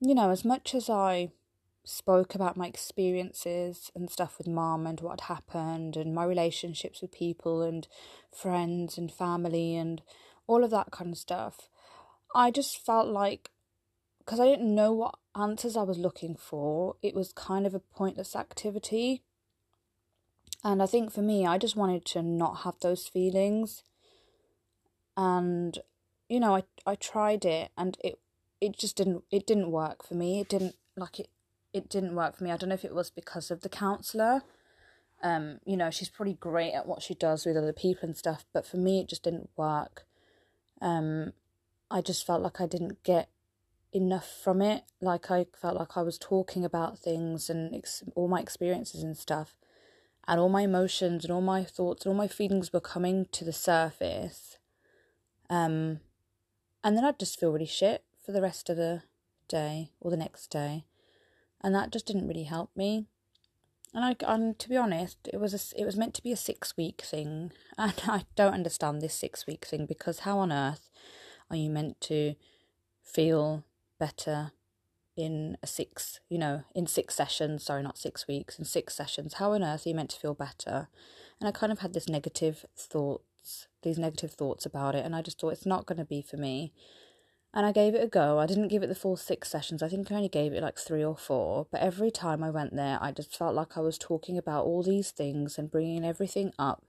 you 0.00 0.14
know, 0.14 0.30
as 0.30 0.46
much 0.46 0.74
as 0.74 0.88
I 0.88 1.30
spoke 1.90 2.34
about 2.34 2.56
my 2.56 2.66
experiences 2.66 3.90
and 3.94 4.08
stuff 4.08 4.38
with 4.38 4.46
mom 4.46 4.86
and 4.86 5.00
what 5.00 5.20
had 5.20 5.34
happened 5.34 5.96
and 5.96 6.14
my 6.14 6.24
relationships 6.24 7.02
with 7.02 7.10
people 7.12 7.62
and 7.62 7.88
friends 8.32 8.96
and 8.96 9.12
family 9.12 9.76
and 9.76 10.00
all 10.46 10.62
of 10.62 10.70
that 10.70 10.90
kind 10.90 11.12
of 11.12 11.18
stuff, 11.18 11.68
I 12.34 12.50
just 12.50 12.84
felt 12.84 13.08
like 13.08 13.50
because 14.18 14.38
I 14.38 14.46
didn't 14.46 14.74
know 14.74 14.92
what 14.92 15.16
answers 15.34 15.76
I 15.76 15.82
was 15.82 15.98
looking 15.98 16.36
for, 16.36 16.94
it 17.02 17.14
was 17.14 17.32
kind 17.32 17.66
of 17.66 17.74
a 17.74 17.80
pointless 17.80 18.36
activity. 18.36 19.22
And 20.62 20.82
I 20.82 20.86
think 20.86 21.10
for 21.10 21.22
me, 21.22 21.46
I 21.46 21.58
just 21.58 21.74
wanted 21.74 22.04
to 22.06 22.22
not 22.22 22.58
have 22.58 22.76
those 22.80 23.08
feelings. 23.08 23.82
And, 25.16 25.78
you 26.28 26.38
know, 26.38 26.54
I, 26.54 26.62
I 26.86 26.94
tried 26.94 27.44
it 27.44 27.70
and 27.76 27.96
it 28.04 28.20
it 28.60 28.76
just 28.76 28.96
didn't 28.96 29.24
it 29.30 29.46
didn't 29.46 29.72
work 29.72 30.06
for 30.06 30.14
me. 30.14 30.40
It 30.40 30.48
didn't 30.48 30.76
like 30.96 31.18
it 31.18 31.30
it 31.72 31.88
didn't 31.88 32.14
work 32.14 32.36
for 32.36 32.44
me. 32.44 32.50
I 32.50 32.56
don't 32.56 32.68
know 32.68 32.74
if 32.74 32.84
it 32.84 32.94
was 32.94 33.10
because 33.10 33.50
of 33.50 33.60
the 33.60 33.68
counselor. 33.68 34.42
Um, 35.22 35.58
you 35.64 35.76
know, 35.76 35.90
she's 35.90 36.08
pretty 36.08 36.34
great 36.34 36.72
at 36.72 36.86
what 36.86 37.02
she 37.02 37.14
does 37.14 37.44
with 37.44 37.56
other 37.56 37.72
people 37.72 38.08
and 38.08 38.16
stuff, 38.16 38.44
but 38.52 38.66
for 38.66 38.78
me 38.78 39.00
it 39.00 39.08
just 39.08 39.22
didn't 39.22 39.50
work. 39.56 40.06
Um, 40.80 41.32
I 41.90 42.00
just 42.00 42.26
felt 42.26 42.42
like 42.42 42.60
I 42.60 42.66
didn't 42.66 43.02
get 43.02 43.28
enough 43.92 44.28
from 44.42 44.62
it. 44.62 44.84
Like 45.00 45.30
I 45.30 45.46
felt 45.60 45.76
like 45.76 45.96
I 45.96 46.02
was 46.02 46.18
talking 46.18 46.64
about 46.64 46.98
things 46.98 47.50
and 47.50 47.74
ex- 47.74 48.02
all 48.14 48.28
my 48.28 48.40
experiences 48.40 49.02
and 49.02 49.16
stuff, 49.16 49.56
and 50.26 50.40
all 50.40 50.48
my 50.48 50.62
emotions 50.62 51.24
and 51.24 51.32
all 51.32 51.40
my 51.40 51.64
thoughts 51.64 52.04
and 52.04 52.12
all 52.12 52.18
my 52.18 52.28
feelings 52.28 52.72
were 52.72 52.80
coming 52.80 53.26
to 53.32 53.44
the 53.44 53.52
surface. 53.52 54.58
Um, 55.48 56.00
and 56.82 56.96
then 56.96 57.04
I'd 57.04 57.18
just 57.18 57.38
feel 57.38 57.52
really 57.52 57.66
shit 57.66 58.04
for 58.24 58.32
the 58.32 58.40
rest 58.42 58.70
of 58.70 58.76
the 58.76 59.02
day 59.48 59.90
or 60.00 60.10
the 60.10 60.16
next 60.16 60.46
day, 60.48 60.84
and 61.62 61.74
that 61.74 61.92
just 61.92 62.06
didn't 62.06 62.28
really 62.28 62.44
help 62.44 62.70
me. 62.76 63.06
And 63.92 64.04
I, 64.04 64.16
and 64.32 64.58
to 64.58 64.68
be 64.68 64.76
honest, 64.76 65.18
it 65.32 65.40
was 65.40 65.52
a, 65.52 65.80
it 65.80 65.84
was 65.84 65.96
meant 65.96 66.14
to 66.14 66.22
be 66.22 66.32
a 66.32 66.36
six 66.36 66.76
week 66.76 67.02
thing, 67.02 67.52
and 67.78 67.94
I 68.06 68.24
don't 68.36 68.54
understand 68.54 69.00
this 69.00 69.14
six 69.14 69.46
week 69.46 69.64
thing 69.64 69.86
because 69.86 70.20
how 70.20 70.38
on 70.38 70.52
earth 70.52 70.90
are 71.50 71.56
you 71.56 71.70
meant 71.70 72.00
to 72.02 72.34
feel 73.02 73.64
better 73.98 74.52
in 75.16 75.56
a 75.62 75.66
six, 75.66 76.20
you 76.28 76.38
know, 76.38 76.62
in 76.74 76.86
six 76.86 77.14
sessions, 77.14 77.64
sorry, 77.64 77.82
not 77.82 77.98
six 77.98 78.26
weeks, 78.26 78.58
in 78.58 78.64
six 78.64 78.94
sessions, 78.94 79.34
how 79.34 79.52
on 79.52 79.62
earth 79.62 79.84
are 79.84 79.88
you 79.88 79.94
meant 79.94 80.10
to 80.10 80.20
feel 80.20 80.34
better? 80.34 80.88
And 81.40 81.48
I 81.48 81.52
kind 81.52 81.72
of 81.72 81.80
had 81.80 81.92
this 81.92 82.08
negative 82.08 82.64
thoughts, 82.76 83.68
these 83.82 83.98
negative 83.98 84.32
thoughts 84.32 84.64
about 84.64 84.94
it, 84.94 85.04
and 85.04 85.14
I 85.14 85.22
just 85.22 85.40
thought 85.40 85.52
it's 85.52 85.66
not 85.66 85.86
going 85.86 85.98
to 85.98 86.04
be 86.04 86.22
for 86.22 86.36
me. 86.36 86.72
And 87.52 87.66
I 87.66 87.72
gave 87.72 87.94
it 87.94 88.04
a 88.04 88.06
go. 88.06 88.38
I 88.38 88.46
didn't 88.46 88.68
give 88.68 88.82
it 88.82 88.86
the 88.86 88.94
full 88.94 89.16
six 89.16 89.50
sessions. 89.50 89.82
I 89.82 89.88
think 89.88 90.10
I 90.10 90.14
only 90.14 90.28
gave 90.28 90.52
it 90.52 90.62
like 90.62 90.78
three 90.78 91.04
or 91.04 91.16
four. 91.16 91.66
But 91.70 91.80
every 91.80 92.10
time 92.10 92.44
I 92.44 92.50
went 92.50 92.76
there, 92.76 92.98
I 93.00 93.10
just 93.10 93.36
felt 93.36 93.56
like 93.56 93.76
I 93.76 93.80
was 93.80 93.98
talking 93.98 94.38
about 94.38 94.66
all 94.66 94.84
these 94.84 95.10
things 95.10 95.58
and 95.58 95.70
bringing 95.70 96.04
everything 96.04 96.52
up, 96.58 96.84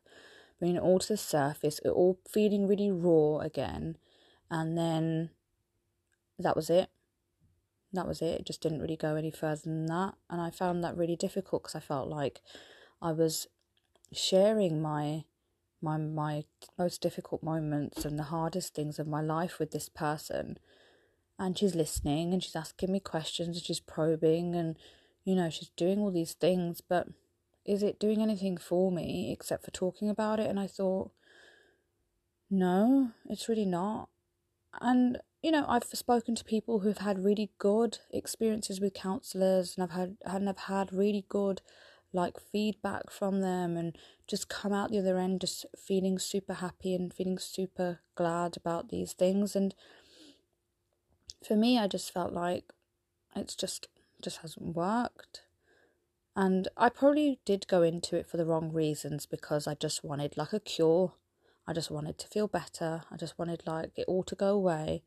bringing 0.60 0.78
it 0.78 0.84
all 0.84 1.00
to 1.00 1.08
the 1.08 1.18
surface, 1.18 1.80
it 1.84 1.90
all 1.90 2.20
feeling 2.32 2.68
really 2.68 2.92
raw 2.92 3.40
again. 3.40 3.98
And 4.52 4.78
then 4.78 5.32
that 6.38 6.56
was 6.56 6.70
it 6.70 6.90
that 7.94 8.08
was 8.08 8.22
it. 8.22 8.40
It 8.40 8.46
just 8.46 8.62
didn't 8.62 8.82
really 8.82 8.96
go 8.96 9.16
any 9.16 9.32
further 9.32 9.62
than 9.64 9.86
that. 9.88 10.16
And 10.30 10.42
I 10.42 10.50
found 10.50 10.84
that 10.84 10.98
really 10.98 11.16
difficult 11.16 11.64
because 11.64 11.76
I 11.76 11.80
felt 11.80 12.08
like 12.08 12.42
I 13.02 13.12
was 13.12 13.48
sharing 14.14 14.82
my 14.82 15.26
my 15.82 15.98
my 15.98 16.44
most 16.78 17.02
difficult 17.02 17.44
moments 17.44 18.06
and 18.06 18.18
the 18.18 18.24
hardest 18.24 18.74
things 18.74 19.00
of 19.00 19.08
my 19.08 19.22
life 19.22 19.60
with 19.60 19.72
this 19.72 19.90
person. 19.90 20.58
And 21.40 21.58
she's 21.58 21.76
listening 21.76 22.34
and 22.34 22.44
she's 22.44 22.56
asking 22.56 22.92
me 22.92 23.00
questions 23.00 23.58
and 23.58 23.66
she's 23.66 23.80
probing 23.80 24.56
and 24.56 24.78
you 25.24 25.36
know 25.36 25.50
she's 25.50 25.70
doing 25.76 26.00
all 26.00 26.12
these 26.12 26.34
things 26.34 26.82
but 26.82 27.08
is 27.66 27.84
it 27.84 28.00
doing 28.00 28.22
anything 28.22 28.58
for 28.58 28.92
me 28.92 29.32
except 29.32 29.64
for 29.64 29.72
talking 29.72 30.10
about 30.10 30.40
it? 30.40 30.50
And 30.50 30.60
I 30.60 30.68
thought 30.68 31.12
no 32.50 33.12
it's 33.30 33.50
really 33.50 33.66
not. 33.66 34.10
And 34.80 35.20
you 35.42 35.52
know, 35.52 35.66
I've 35.68 35.86
spoken 35.86 36.36
to 36.36 36.44
people 36.44 36.80
who've 36.80 37.00
had 37.00 37.24
really 37.24 37.50
good 37.58 37.98
experiences 38.12 38.80
with 38.80 38.94
counselors, 38.94 39.76
and 39.76 39.84
I've 39.84 39.98
had 39.98 40.18
and 40.24 40.48
I've 40.48 40.58
had 40.60 40.94
really 40.94 41.26
good 41.28 41.62
like 42.14 42.40
feedback 42.40 43.10
from 43.10 43.42
them, 43.42 43.78
and 43.78 43.98
just 44.28 44.50
come 44.50 44.74
out 44.74 44.92
the 44.92 45.00
other 45.00 45.18
end 45.18 45.42
just 45.42 45.66
feeling 45.78 46.20
super 46.20 46.56
happy 46.56 46.96
and 46.96 47.14
feeling 47.14 47.38
super 47.38 48.00
glad 48.16 48.58
about 48.58 48.90
these 48.90 49.14
things. 49.14 49.56
And 49.56 49.76
for 51.46 51.56
me, 51.56 51.78
I 51.78 51.88
just 51.88 52.14
felt 52.14 52.34
like 52.34 52.66
it's 53.36 53.56
just 53.56 53.88
just 54.22 54.38
hasn't 54.38 54.76
worked. 54.76 55.44
And 56.36 56.68
I 56.78 56.90
probably 56.90 57.40
did 57.44 57.68
go 57.68 57.82
into 57.82 58.16
it 58.16 58.28
for 58.28 58.38
the 58.38 58.46
wrong 58.46 58.72
reasons 58.72 59.26
because 59.26 59.68
I 59.68 59.74
just 59.74 60.04
wanted 60.04 60.38
like 60.38 60.54
a 60.54 60.60
cure 60.60 61.14
I 61.68 61.74
just 61.74 61.92
wanted 61.92 62.18
to 62.18 62.28
feel 62.28 62.48
better. 62.48 63.04
I 63.12 63.18
just 63.18 63.38
wanted 63.38 63.64
like 63.66 63.92
it 63.96 64.06
all 64.08 64.24
to 64.24 64.36
go 64.36 64.50
away 64.50 65.04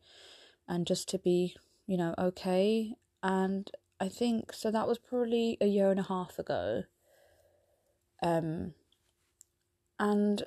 and 0.68 0.86
just 0.86 1.08
to 1.10 1.18
be, 1.18 1.56
you 1.86 1.96
know, 1.96 2.14
okay. 2.16 2.94
And 3.22 3.70
I 4.00 4.08
think 4.08 4.52
so 4.52 4.70
that 4.70 4.88
was 4.88 4.98
probably 4.98 5.58
a 5.60 5.66
year 5.66 5.90
and 5.90 6.00
a 6.00 6.04
half 6.04 6.38
ago. 6.38 6.84
Um 8.22 8.74
and 9.98 10.42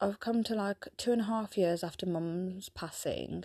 I've 0.00 0.20
come 0.20 0.44
to 0.44 0.54
like 0.54 0.86
two 0.96 1.12
and 1.12 1.22
a 1.22 1.24
half 1.24 1.58
years 1.58 1.82
after 1.82 2.06
mum's 2.06 2.68
passing 2.68 3.44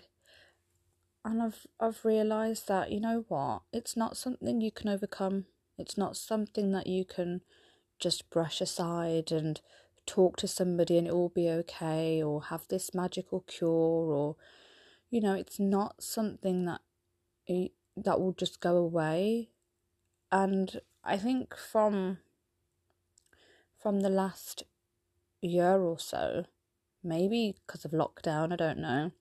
and 1.24 1.42
I've 1.42 1.66
I've 1.80 2.04
realised 2.04 2.68
that, 2.68 2.92
you 2.92 3.00
know 3.00 3.24
what, 3.28 3.62
it's 3.72 3.96
not 3.96 4.16
something 4.16 4.60
you 4.60 4.70
can 4.70 4.88
overcome. 4.90 5.46
It's 5.78 5.96
not 5.96 6.16
something 6.16 6.70
that 6.72 6.86
you 6.86 7.04
can 7.04 7.40
just 7.98 8.28
brush 8.30 8.60
aside 8.60 9.32
and 9.32 9.60
talk 10.06 10.36
to 10.36 10.46
somebody 10.46 10.98
and 10.98 11.06
it 11.06 11.14
will 11.14 11.30
be 11.30 11.48
okay 11.48 12.22
or 12.22 12.44
have 12.44 12.68
this 12.68 12.94
magical 12.94 13.40
cure 13.46 13.70
or 14.12 14.36
you 15.10 15.20
know 15.20 15.32
it's 15.32 15.58
not 15.58 16.02
something 16.02 16.66
that 16.66 16.80
that 17.96 18.20
will 18.20 18.34
just 18.34 18.60
go 18.60 18.76
away 18.76 19.48
and 20.30 20.80
i 21.02 21.16
think 21.16 21.56
from 21.56 22.18
from 23.84 24.00
the 24.00 24.08
last 24.08 24.62
year 25.42 25.76
or 25.76 25.98
so. 25.98 26.46
Maybe 27.02 27.54
because 27.66 27.84
of 27.84 27.90
lockdown 27.90 28.50
i 28.50 28.56
don't 28.56 28.78
know. 28.78 29.12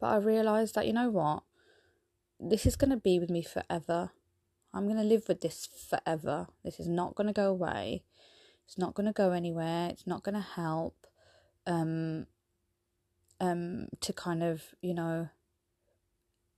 But 0.00 0.06
i 0.06 0.16
realized 0.16 0.74
that 0.74 0.86
you 0.86 0.94
know 0.94 1.10
what? 1.10 1.42
This 2.40 2.64
is 2.64 2.76
going 2.76 2.88
to 2.88 2.96
be 2.96 3.18
with 3.18 3.28
me 3.28 3.42
forever. 3.42 4.12
I'm 4.72 4.86
going 4.86 4.96
to 4.96 5.04
live 5.04 5.28
with 5.28 5.42
this 5.42 5.68
forever. 5.90 6.46
This 6.64 6.80
is 6.80 6.88
not 6.88 7.14
going 7.14 7.26
to 7.26 7.34
go 7.34 7.50
away. 7.50 8.04
It's 8.64 8.78
not 8.78 8.94
going 8.94 9.04
to 9.04 9.12
go 9.12 9.32
anywhere. 9.32 9.90
It's 9.90 10.06
not 10.06 10.22
going 10.22 10.36
to 10.36 10.40
help 10.40 11.06
um, 11.66 12.26
um, 13.38 13.88
to 14.00 14.14
kind 14.14 14.42
of, 14.42 14.62
you 14.80 14.94
know, 14.94 15.28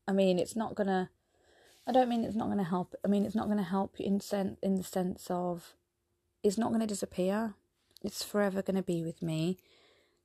I 0.07 0.13
mean, 0.13 0.39
it's 0.39 0.55
not 0.55 0.77
going 0.77 0.87
to, 0.87 1.09
I 1.89 1.91
don't 1.91 2.09
mean 2.09 2.23
it's 2.23 2.37
not 2.37 2.47
going 2.47 2.59
to 2.59 2.65
help. 2.65 2.95
I 3.05 3.09
mean, 3.09 3.25
it's 3.27 3.35
not 3.35 3.47
going 3.47 3.59
to 3.59 3.65
help 3.65 3.99
in, 3.99 4.21
sen- 4.21 4.59
in 4.63 4.77
the 4.77 4.85
sense 4.85 5.27
of 5.29 5.75
it's 6.43 6.59
not 6.59 6.69
going 6.69 6.81
to 6.81 6.87
disappear. 6.87 7.55
It's 8.03 8.23
forever 8.23 8.63
going 8.63 8.77
to 8.77 8.83
be 8.83 9.03
with 9.03 9.23
me. 9.23 9.59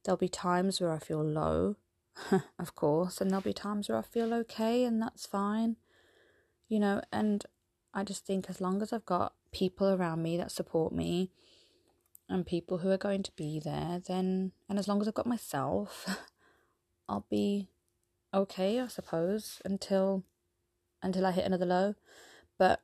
There'll 0.04 0.18
be 0.18 0.30
times 0.30 0.82
where 0.82 0.92
I 0.92 1.00
feel 1.00 1.24
low, 1.24 1.76
of 2.60 2.76
course, 2.76 3.22
and 3.22 3.30
there'll 3.30 3.42
be 3.42 3.54
times 3.54 3.90
where 3.90 3.98
I 3.98 4.02
feel 4.02 4.34
okay, 4.34 4.84
and 4.84 5.02
that's 5.02 5.26
fine. 5.26 5.76
You 6.68 6.80
know, 6.80 7.02
and 7.12 7.46
I 7.94 8.04
just 8.04 8.26
think 8.26 8.50
as 8.50 8.62
long 8.62 8.82
as 8.82 8.92
I've 8.92 9.06
got 9.06 9.34
people 9.52 9.88
around 9.88 10.24
me 10.24 10.38
that 10.38 10.52
support 10.52 10.94
me, 10.94 11.32
and 12.30 12.46
people 12.46 12.80
who 12.80 12.90
are 12.90 12.98
going 12.98 13.24
to 13.24 13.32
be 13.36 13.60
there, 13.60 14.02
then, 14.06 14.52
and 14.70 14.78
as 14.78 14.88
long 14.88 15.02
as 15.02 15.08
I've 15.08 15.14
got 15.14 15.28
myself, 15.28 16.06
I'll 17.10 17.26
be 17.30 17.70
okay, 18.34 18.80
I 18.80 18.88
suppose, 18.88 19.62
until 19.64 20.24
until 21.02 21.26
I 21.26 21.32
hit 21.32 21.46
another 21.46 21.66
low. 21.66 21.96
But 22.58 22.82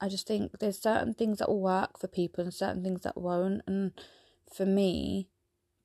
I 0.00 0.08
just 0.08 0.26
think 0.26 0.58
there's 0.58 0.80
certain 0.80 1.14
things 1.14 1.38
that 1.38 1.48
will 1.48 1.60
work 1.60 1.98
for 1.98 2.08
people 2.08 2.44
and 2.44 2.52
certain 2.52 2.82
things 2.82 3.02
that 3.02 3.16
won't. 3.16 3.62
And 3.66 3.92
for 4.52 4.66
me, 4.66 5.28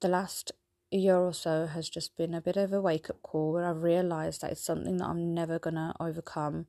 the 0.02 0.08
last 0.08 0.52
year 0.92 1.18
or 1.18 1.34
so 1.34 1.68
has 1.68 1.90
just 1.90 2.18
been 2.18 2.34
a 2.34 2.42
bit 2.42 2.58
of 2.58 2.74
a 2.74 2.82
wake 2.82 3.10
up 3.10 3.22
call 3.22 3.54
where 3.54 3.66
I've 3.66 3.84
realised 3.84 4.42
that 4.42 4.52
it's 4.52 4.64
something 4.64 4.98
that 4.98 5.08
I'm 5.08 5.34
never 5.34 5.60
gonna 5.60 5.96
overcome. 6.00 6.66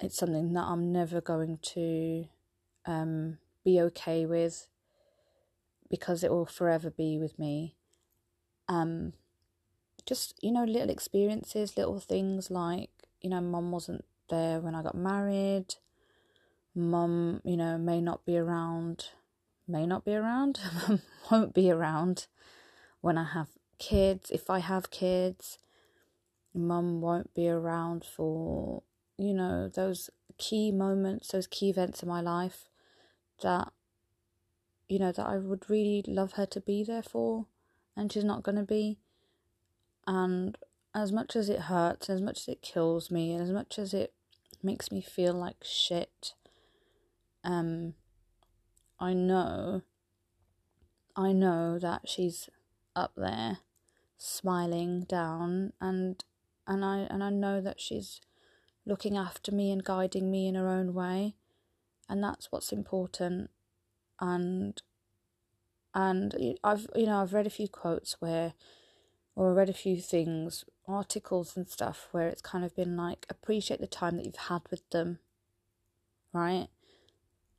It's 0.00 0.16
something 0.16 0.52
that 0.52 0.64
I'm 0.64 0.92
never 0.92 1.20
going 1.20 1.58
to 1.74 2.26
um, 2.86 3.38
be 3.64 3.80
okay 3.80 4.26
with 4.26 4.66
because 5.90 6.22
it 6.22 6.30
will 6.30 6.46
forever 6.46 6.90
be 6.90 7.18
with 7.18 7.38
me. 7.38 7.74
Um, 8.68 9.14
just 10.06 10.38
you 10.42 10.52
know, 10.52 10.64
little 10.64 10.90
experiences, 10.90 11.76
little 11.76 12.00
things 12.00 12.50
like 12.50 12.90
you 13.20 13.30
know, 13.30 13.40
mum 13.40 13.70
wasn't 13.70 14.04
there 14.30 14.60
when 14.60 14.74
I 14.74 14.82
got 14.82 14.94
married. 14.94 15.74
Mum, 16.78 17.40
you 17.44 17.56
know, 17.56 17.76
may 17.76 18.00
not 18.00 18.24
be 18.24 18.36
around, 18.36 19.08
may 19.66 19.84
not 19.86 20.04
be 20.04 20.14
around, 20.14 20.60
won't 21.30 21.52
be 21.52 21.70
around 21.70 22.26
when 23.00 23.18
I 23.18 23.24
have 23.24 23.48
kids. 23.78 24.30
If 24.30 24.48
I 24.48 24.60
have 24.60 24.90
kids, 24.90 25.58
mum 26.54 27.00
won't 27.00 27.34
be 27.34 27.48
around 27.48 28.04
for 28.04 28.82
you 29.16 29.34
know 29.34 29.68
those 29.68 30.10
key 30.38 30.70
moments, 30.70 31.32
those 31.32 31.48
key 31.48 31.68
events 31.68 32.02
in 32.02 32.08
my 32.08 32.20
life 32.20 32.68
that 33.42 33.72
you 34.88 34.98
know, 34.98 35.12
that 35.12 35.26
I 35.26 35.36
would 35.36 35.68
really 35.68 36.02
love 36.06 36.32
her 36.32 36.46
to 36.46 36.60
be 36.60 36.82
there 36.82 37.02
for, 37.02 37.46
and 37.96 38.10
she's 38.10 38.24
not 38.24 38.42
going 38.42 38.56
to 38.56 38.62
be. 38.62 38.98
And 40.06 40.56
as 40.94 41.12
much 41.12 41.36
as 41.36 41.48
it 41.48 41.60
hurts, 41.62 42.08
as 42.08 42.22
much 42.22 42.40
as 42.40 42.48
it 42.48 42.62
kills 42.62 43.10
me, 43.10 43.34
and 43.34 43.42
as 43.42 43.50
much 43.50 43.78
as 43.78 43.92
it 43.92 44.14
makes 44.62 44.90
me 44.90 45.02
feel 45.02 45.34
like 45.34 45.56
shit, 45.62 46.32
um, 47.44 47.94
I 48.98 49.14
know, 49.14 49.82
I 51.16 51.32
know 51.32 51.78
that 51.78 52.08
she's 52.08 52.48
up 52.94 53.12
there, 53.16 53.58
smiling 54.16 55.02
down, 55.02 55.72
and 55.80 56.24
and 56.66 56.84
I 56.84 57.06
and 57.10 57.22
I 57.22 57.30
know 57.30 57.60
that 57.60 57.80
she's 57.80 58.20
looking 58.84 59.16
after 59.16 59.52
me 59.52 59.70
and 59.70 59.84
guiding 59.84 60.30
me 60.30 60.48
in 60.48 60.54
her 60.54 60.68
own 60.68 60.94
way, 60.94 61.34
and 62.08 62.22
that's 62.22 62.50
what's 62.50 62.72
important. 62.72 63.50
And 64.20 64.80
and 65.94 66.34
I've 66.64 66.86
you 66.94 67.06
know 67.06 67.22
I've 67.22 67.34
read 67.34 67.46
a 67.46 67.50
few 67.50 67.68
quotes 67.68 68.20
where 68.20 68.54
or 69.34 69.54
read 69.54 69.68
a 69.68 69.74
few 69.74 70.00
things 70.00 70.64
articles 70.86 71.56
and 71.56 71.68
stuff 71.68 72.08
where 72.12 72.28
it's 72.28 72.42
kind 72.42 72.64
of 72.64 72.74
been 72.74 72.96
like 72.96 73.26
appreciate 73.28 73.80
the 73.80 73.86
time 73.86 74.16
that 74.16 74.24
you've 74.24 74.36
had 74.36 74.62
with 74.70 74.88
them 74.90 75.18
right 76.32 76.68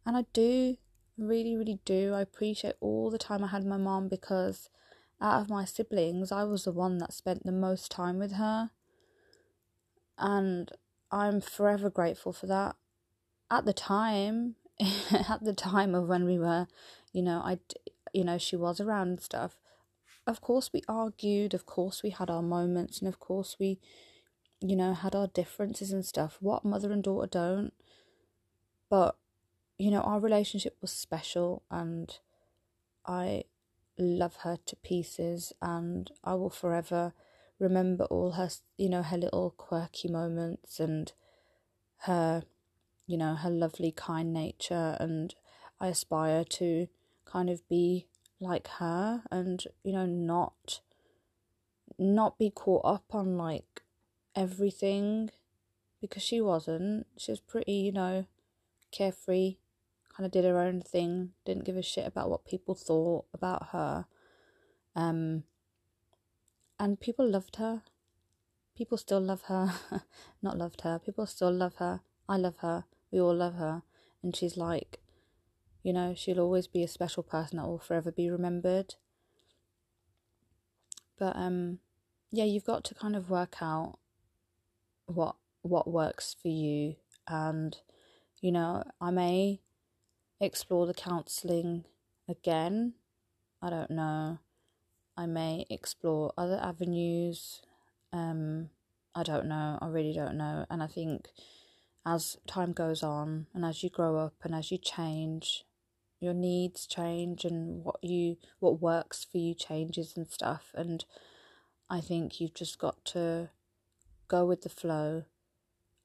and 0.09 0.17
I 0.17 0.25
do 0.33 0.75
really, 1.19 1.55
really 1.55 1.77
do. 1.85 2.15
I 2.15 2.21
appreciate 2.21 2.73
all 2.81 3.11
the 3.11 3.19
time 3.19 3.43
I 3.43 3.49
had 3.49 3.63
my 3.63 3.77
mom 3.77 4.07
because 4.07 4.67
out 5.21 5.39
of 5.39 5.51
my 5.51 5.65
siblings, 5.65 6.31
I 6.31 6.45
was 6.45 6.63
the 6.63 6.71
one 6.71 6.97
that 6.97 7.13
spent 7.13 7.45
the 7.45 7.51
most 7.51 7.91
time 7.91 8.17
with 8.17 8.31
her. 8.31 8.71
And 10.17 10.71
I'm 11.11 11.41
forever 11.41 11.91
grateful 11.91 12.33
for 12.33 12.47
that. 12.47 12.75
At 13.51 13.65
the 13.65 13.73
time, 13.73 14.55
at 15.29 15.43
the 15.43 15.53
time 15.53 15.93
of 15.93 16.07
when 16.07 16.25
we 16.25 16.39
were, 16.39 16.65
you 17.13 17.21
know, 17.21 17.41
I, 17.45 17.59
you 18.11 18.23
know, 18.23 18.39
she 18.39 18.55
was 18.55 18.81
around 18.81 19.09
and 19.09 19.21
stuff. 19.21 19.59
Of 20.25 20.41
course, 20.41 20.71
we 20.73 20.81
argued. 20.89 21.53
Of 21.53 21.67
course, 21.67 22.01
we 22.01 22.09
had 22.09 22.31
our 22.31 22.41
moments, 22.41 22.97
and 22.97 23.07
of 23.07 23.19
course, 23.19 23.57
we, 23.59 23.77
you 24.59 24.75
know, 24.75 24.95
had 24.95 25.13
our 25.13 25.27
differences 25.27 25.91
and 25.91 26.03
stuff. 26.03 26.37
What 26.39 26.65
mother 26.65 26.91
and 26.91 27.03
daughter 27.03 27.27
don't? 27.27 27.73
But, 28.89 29.15
you 29.79 29.89
know, 29.89 30.01
our 30.01 30.19
relationship 30.19 30.77
was 30.81 30.91
special, 30.91 31.63
and 31.71 32.15
I 33.07 33.45
love 33.97 34.35
her 34.43 34.57
to 34.67 34.75
pieces, 34.75 35.53
and 35.61 36.11
I 36.23 36.35
will 36.35 36.51
forever 36.51 37.13
remember 37.59 38.05
all 38.05 38.31
her, 38.33 38.49
you 38.77 38.89
know, 38.89 39.01
her 39.01 39.17
little 39.17 39.51
quirky 39.51 40.09
moments 40.09 40.79
and 40.79 41.11
her, 42.03 42.43
you 43.07 43.17
know, 43.17 43.35
her 43.35 43.49
lovely, 43.49 43.91
kind 43.91 44.33
nature. 44.33 44.95
And 44.99 45.33
I 45.79 45.87
aspire 45.87 46.43
to 46.43 46.87
kind 47.25 47.49
of 47.49 47.67
be 47.67 48.07
like 48.39 48.67
her 48.79 49.23
and, 49.31 49.63
you 49.83 49.93
know, 49.93 50.05
not 50.05 50.81
not 51.97 52.37
be 52.37 52.49
caught 52.49 52.85
up 52.85 53.03
on 53.11 53.37
like 53.37 53.81
everything 54.35 55.29
because 55.99 56.23
she 56.23 56.39
wasn't. 56.39 57.05
She 57.17 57.31
was 57.31 57.41
pretty, 57.41 57.73
you 57.73 57.91
know, 57.91 58.25
carefree, 58.91 59.57
kind 60.19 60.25
of 60.25 60.33
did 60.33 60.43
her 60.43 60.59
own 60.59 60.81
thing, 60.81 61.29
didn't 61.45 61.63
give 61.63 61.77
a 61.77 61.81
shit 61.81 62.05
about 62.05 62.29
what 62.29 62.43
people 62.43 62.75
thought 62.75 63.23
about 63.33 63.69
her. 63.71 64.05
Um, 64.93 65.43
and 66.77 66.99
people 66.99 67.25
loved 67.25 67.55
her. 67.55 67.83
People 68.75 68.97
still 68.97 69.21
love 69.21 69.43
her. 69.43 69.75
Not 70.41 70.57
loved 70.57 70.81
her. 70.81 70.99
People 70.99 71.25
still 71.25 71.53
love 71.53 71.75
her. 71.75 72.01
I 72.27 72.35
love 72.35 72.57
her. 72.57 72.83
We 73.13 73.21
all 73.21 73.33
love 73.33 73.53
her. 73.55 73.83
And 74.21 74.35
she's 74.35 74.57
like, 74.57 74.99
you 75.83 75.93
know, 75.93 76.13
she'll 76.17 76.41
always 76.41 76.67
be 76.67 76.83
a 76.83 76.89
special 76.89 77.23
person 77.23 77.55
that 77.57 77.65
will 77.65 77.79
forever 77.79 78.11
be 78.11 78.29
remembered. 78.29 78.95
But 81.17 81.37
um 81.37 81.79
yeah, 82.29 82.43
you've 82.43 82.65
got 82.65 82.83
to 82.85 82.93
kind 82.93 83.15
of 83.15 83.29
work 83.29 83.61
out 83.61 83.99
what 85.05 85.37
what 85.61 85.89
works 85.89 86.35
for 86.41 86.49
you 86.49 86.97
and 87.25 87.77
you 88.41 88.51
know, 88.51 88.83
I 88.99 89.11
may 89.11 89.61
explore 90.39 90.85
the 90.85 90.93
counselling 90.93 91.85
again. 92.27 92.93
I 93.61 93.69
don't 93.69 93.91
know. 93.91 94.39
I 95.17 95.25
may 95.25 95.65
explore 95.69 96.33
other 96.37 96.59
avenues. 96.61 97.61
Um, 98.13 98.69
I 99.13 99.23
don't 99.23 99.47
know. 99.47 99.77
I 99.81 99.87
really 99.87 100.13
don't 100.13 100.37
know. 100.37 100.65
And 100.69 100.81
I 100.81 100.87
think 100.87 101.27
as 102.05 102.37
time 102.47 102.71
goes 102.71 103.03
on 103.03 103.47
and 103.53 103.65
as 103.65 103.83
you 103.83 103.89
grow 103.89 104.17
up 104.17 104.35
and 104.43 104.55
as 104.55 104.71
you 104.71 104.77
change, 104.77 105.65
your 106.19 106.33
needs 106.33 106.85
change 106.85 107.45
and 107.45 107.83
what 107.83 108.03
you 108.03 108.37
what 108.59 108.81
works 108.81 109.25
for 109.29 109.37
you 109.37 109.53
changes 109.53 110.15
and 110.15 110.29
stuff. 110.29 110.71
And 110.73 111.05
I 111.89 112.01
think 112.01 112.39
you've 112.39 112.53
just 112.53 112.77
got 112.77 113.03
to 113.05 113.49
go 114.27 114.45
with 114.45 114.61
the 114.61 114.69
flow 114.69 115.23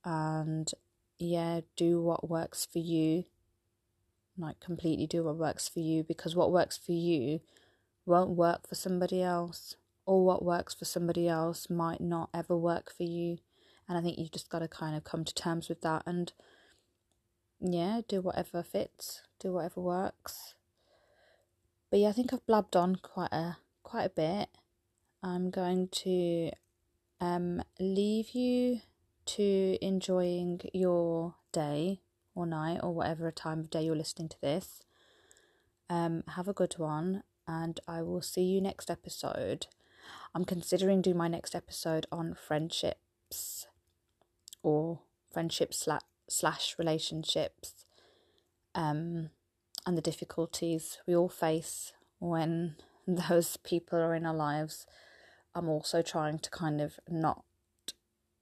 and 0.05 0.71
yeah, 1.19 1.61
do 1.77 2.03
what 2.03 2.29
works 2.29 2.67
for 2.71 2.79
you. 2.79 3.25
Like 4.37 4.59
completely 4.61 5.07
do 5.07 5.25
what 5.25 5.37
works 5.37 5.69
for 5.69 5.81
you 5.81 6.03
because 6.03 6.35
what 6.35 6.51
works 6.51 6.77
for 6.77 6.93
you 6.93 7.41
won't 8.07 8.31
work 8.31 8.69
for 8.69 8.75
somebody 8.75 9.23
else, 9.23 9.77
or 10.07 10.25
what 10.25 10.45
works 10.45 10.75
for 10.75 10.85
somebody 10.85 11.29
else 11.29 11.71
might 11.71 12.01
not 12.01 12.29
ever 12.35 12.57
work 12.57 12.93
for 12.95 13.05
you. 13.05 13.39
And 13.89 13.97
I 13.97 14.01
think 14.01 14.19
you've 14.19 14.33
just 14.33 14.51
got 14.51 14.59
to 14.61 14.69
kind 14.69 14.97
of 14.97 15.05
come 15.05 15.25
to 15.25 15.35
terms 15.35 15.69
with 15.69 15.81
that 15.83 16.03
and, 16.07 16.33
yeah, 17.61 18.01
do 18.07 18.21
whatever 18.21 18.63
fits, 18.63 19.23
do 19.39 19.53
whatever 19.53 19.81
works. 19.81 20.55
But 21.91 22.01
yeah, 22.01 22.09
I 22.09 22.13
think 22.13 22.33
I've 22.33 22.47
blabbed 22.47 22.77
on 22.77 22.97
quite 22.97 23.33
a 23.33 23.59
quite 23.83 24.05
a 24.05 24.09
bit. 24.11 24.49
I'm 25.23 25.51
going 25.51 25.89
to 25.89 26.51
um 27.21 27.63
leave 27.79 28.31
you 28.31 28.81
to 29.27 29.79
enjoying 29.81 30.61
your 30.73 31.37
day 31.53 32.01
or 32.35 32.47
night 32.47 32.81
or 32.83 32.93
whatever 32.93 33.31
time 33.31 33.61
of 33.61 33.71
day 33.71 33.85
you're 33.85 33.97
listening 33.97 34.29
to 34.29 34.41
this. 34.41 34.83
Um, 35.89 36.25
have 36.29 36.49
a 36.49 36.53
good 36.53 36.75
one, 36.79 37.23
and 37.47 37.79
I 37.87 38.03
will 38.03 38.23
see 38.23 38.43
you 38.43 38.61
next 38.61 38.91
episode. 38.91 39.67
I'm 40.35 40.45
considering 40.45 41.03
doing 41.03 41.17
my 41.17 41.29
next 41.29 41.55
episode 41.55 42.07
on 42.11 42.35
friendships 42.35 43.67
or 44.63 45.01
friendships 45.33 45.79
slash, 45.79 46.03
slash 46.29 46.77
relationships 46.79 47.85
um, 48.75 49.31
and 49.87 49.97
the 49.97 50.03
difficulties 50.03 50.99
we 51.07 51.15
all 51.15 51.29
face 51.29 51.93
when 52.19 52.77
those 53.07 53.57
people 53.59 53.99
are 53.99 54.15
in 54.15 54.27
our 54.27 54.35
lives. 54.35 54.87
I'm 55.55 55.69
also 55.69 56.03
trying 56.03 56.39
to 56.41 56.51
kind 56.51 56.81
of 56.81 56.99
not 57.09 57.45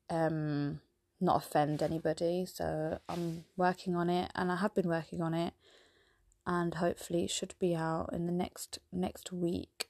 um 0.09 0.81
not 1.23 1.37
offend 1.37 1.83
anybody, 1.83 2.47
so 2.47 2.99
I'm 3.09 3.45
working 3.57 3.97
on 3.97 4.11
it 4.11 4.31
and 4.35 4.51
I 4.51 4.57
have 4.57 4.75
been 4.75 4.89
working 4.89 5.23
on 5.23 5.35
it 5.35 5.55
and 6.47 6.75
hopefully 6.75 7.25
it 7.25 7.31
should 7.31 7.55
be 7.59 7.75
out 7.75 8.11
in 8.13 8.27
the 8.27 8.33
next 8.33 8.79
next 8.93 9.33
week. 9.33 9.89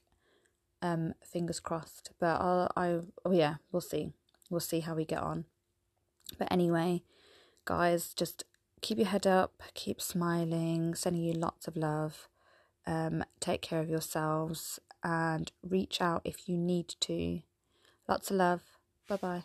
Um, 0.81 1.13
fingers 1.23 1.59
crossed. 1.59 2.11
But 2.19 2.41
I'll, 2.41 2.71
I, 2.75 2.99
oh 3.25 3.31
yeah, 3.31 3.55
we'll 3.71 3.81
see. 3.81 4.11
We'll 4.49 4.59
see 4.59 4.81
how 4.81 4.95
we 4.95 5.05
get 5.05 5.19
on. 5.21 5.45
But 6.37 6.51
anyway, 6.51 7.03
guys, 7.65 8.13
just 8.13 8.43
keep 8.81 8.97
your 8.97 9.07
head 9.07 9.25
up, 9.25 9.63
keep 9.73 10.01
smiling, 10.01 10.93
sending 10.93 11.23
you 11.23 11.33
lots 11.33 11.67
of 11.67 11.77
love. 11.77 12.27
Um, 12.85 13.23
take 13.39 13.61
care 13.61 13.79
of 13.79 13.89
yourselves 13.89 14.79
and 15.03 15.51
reach 15.63 16.01
out 16.01 16.21
if 16.25 16.49
you 16.49 16.57
need 16.57 16.95
to. 17.01 17.41
Lots 18.07 18.29
of 18.29 18.37
love. 18.37 18.61
Bye 19.07 19.17
bye. 19.17 19.43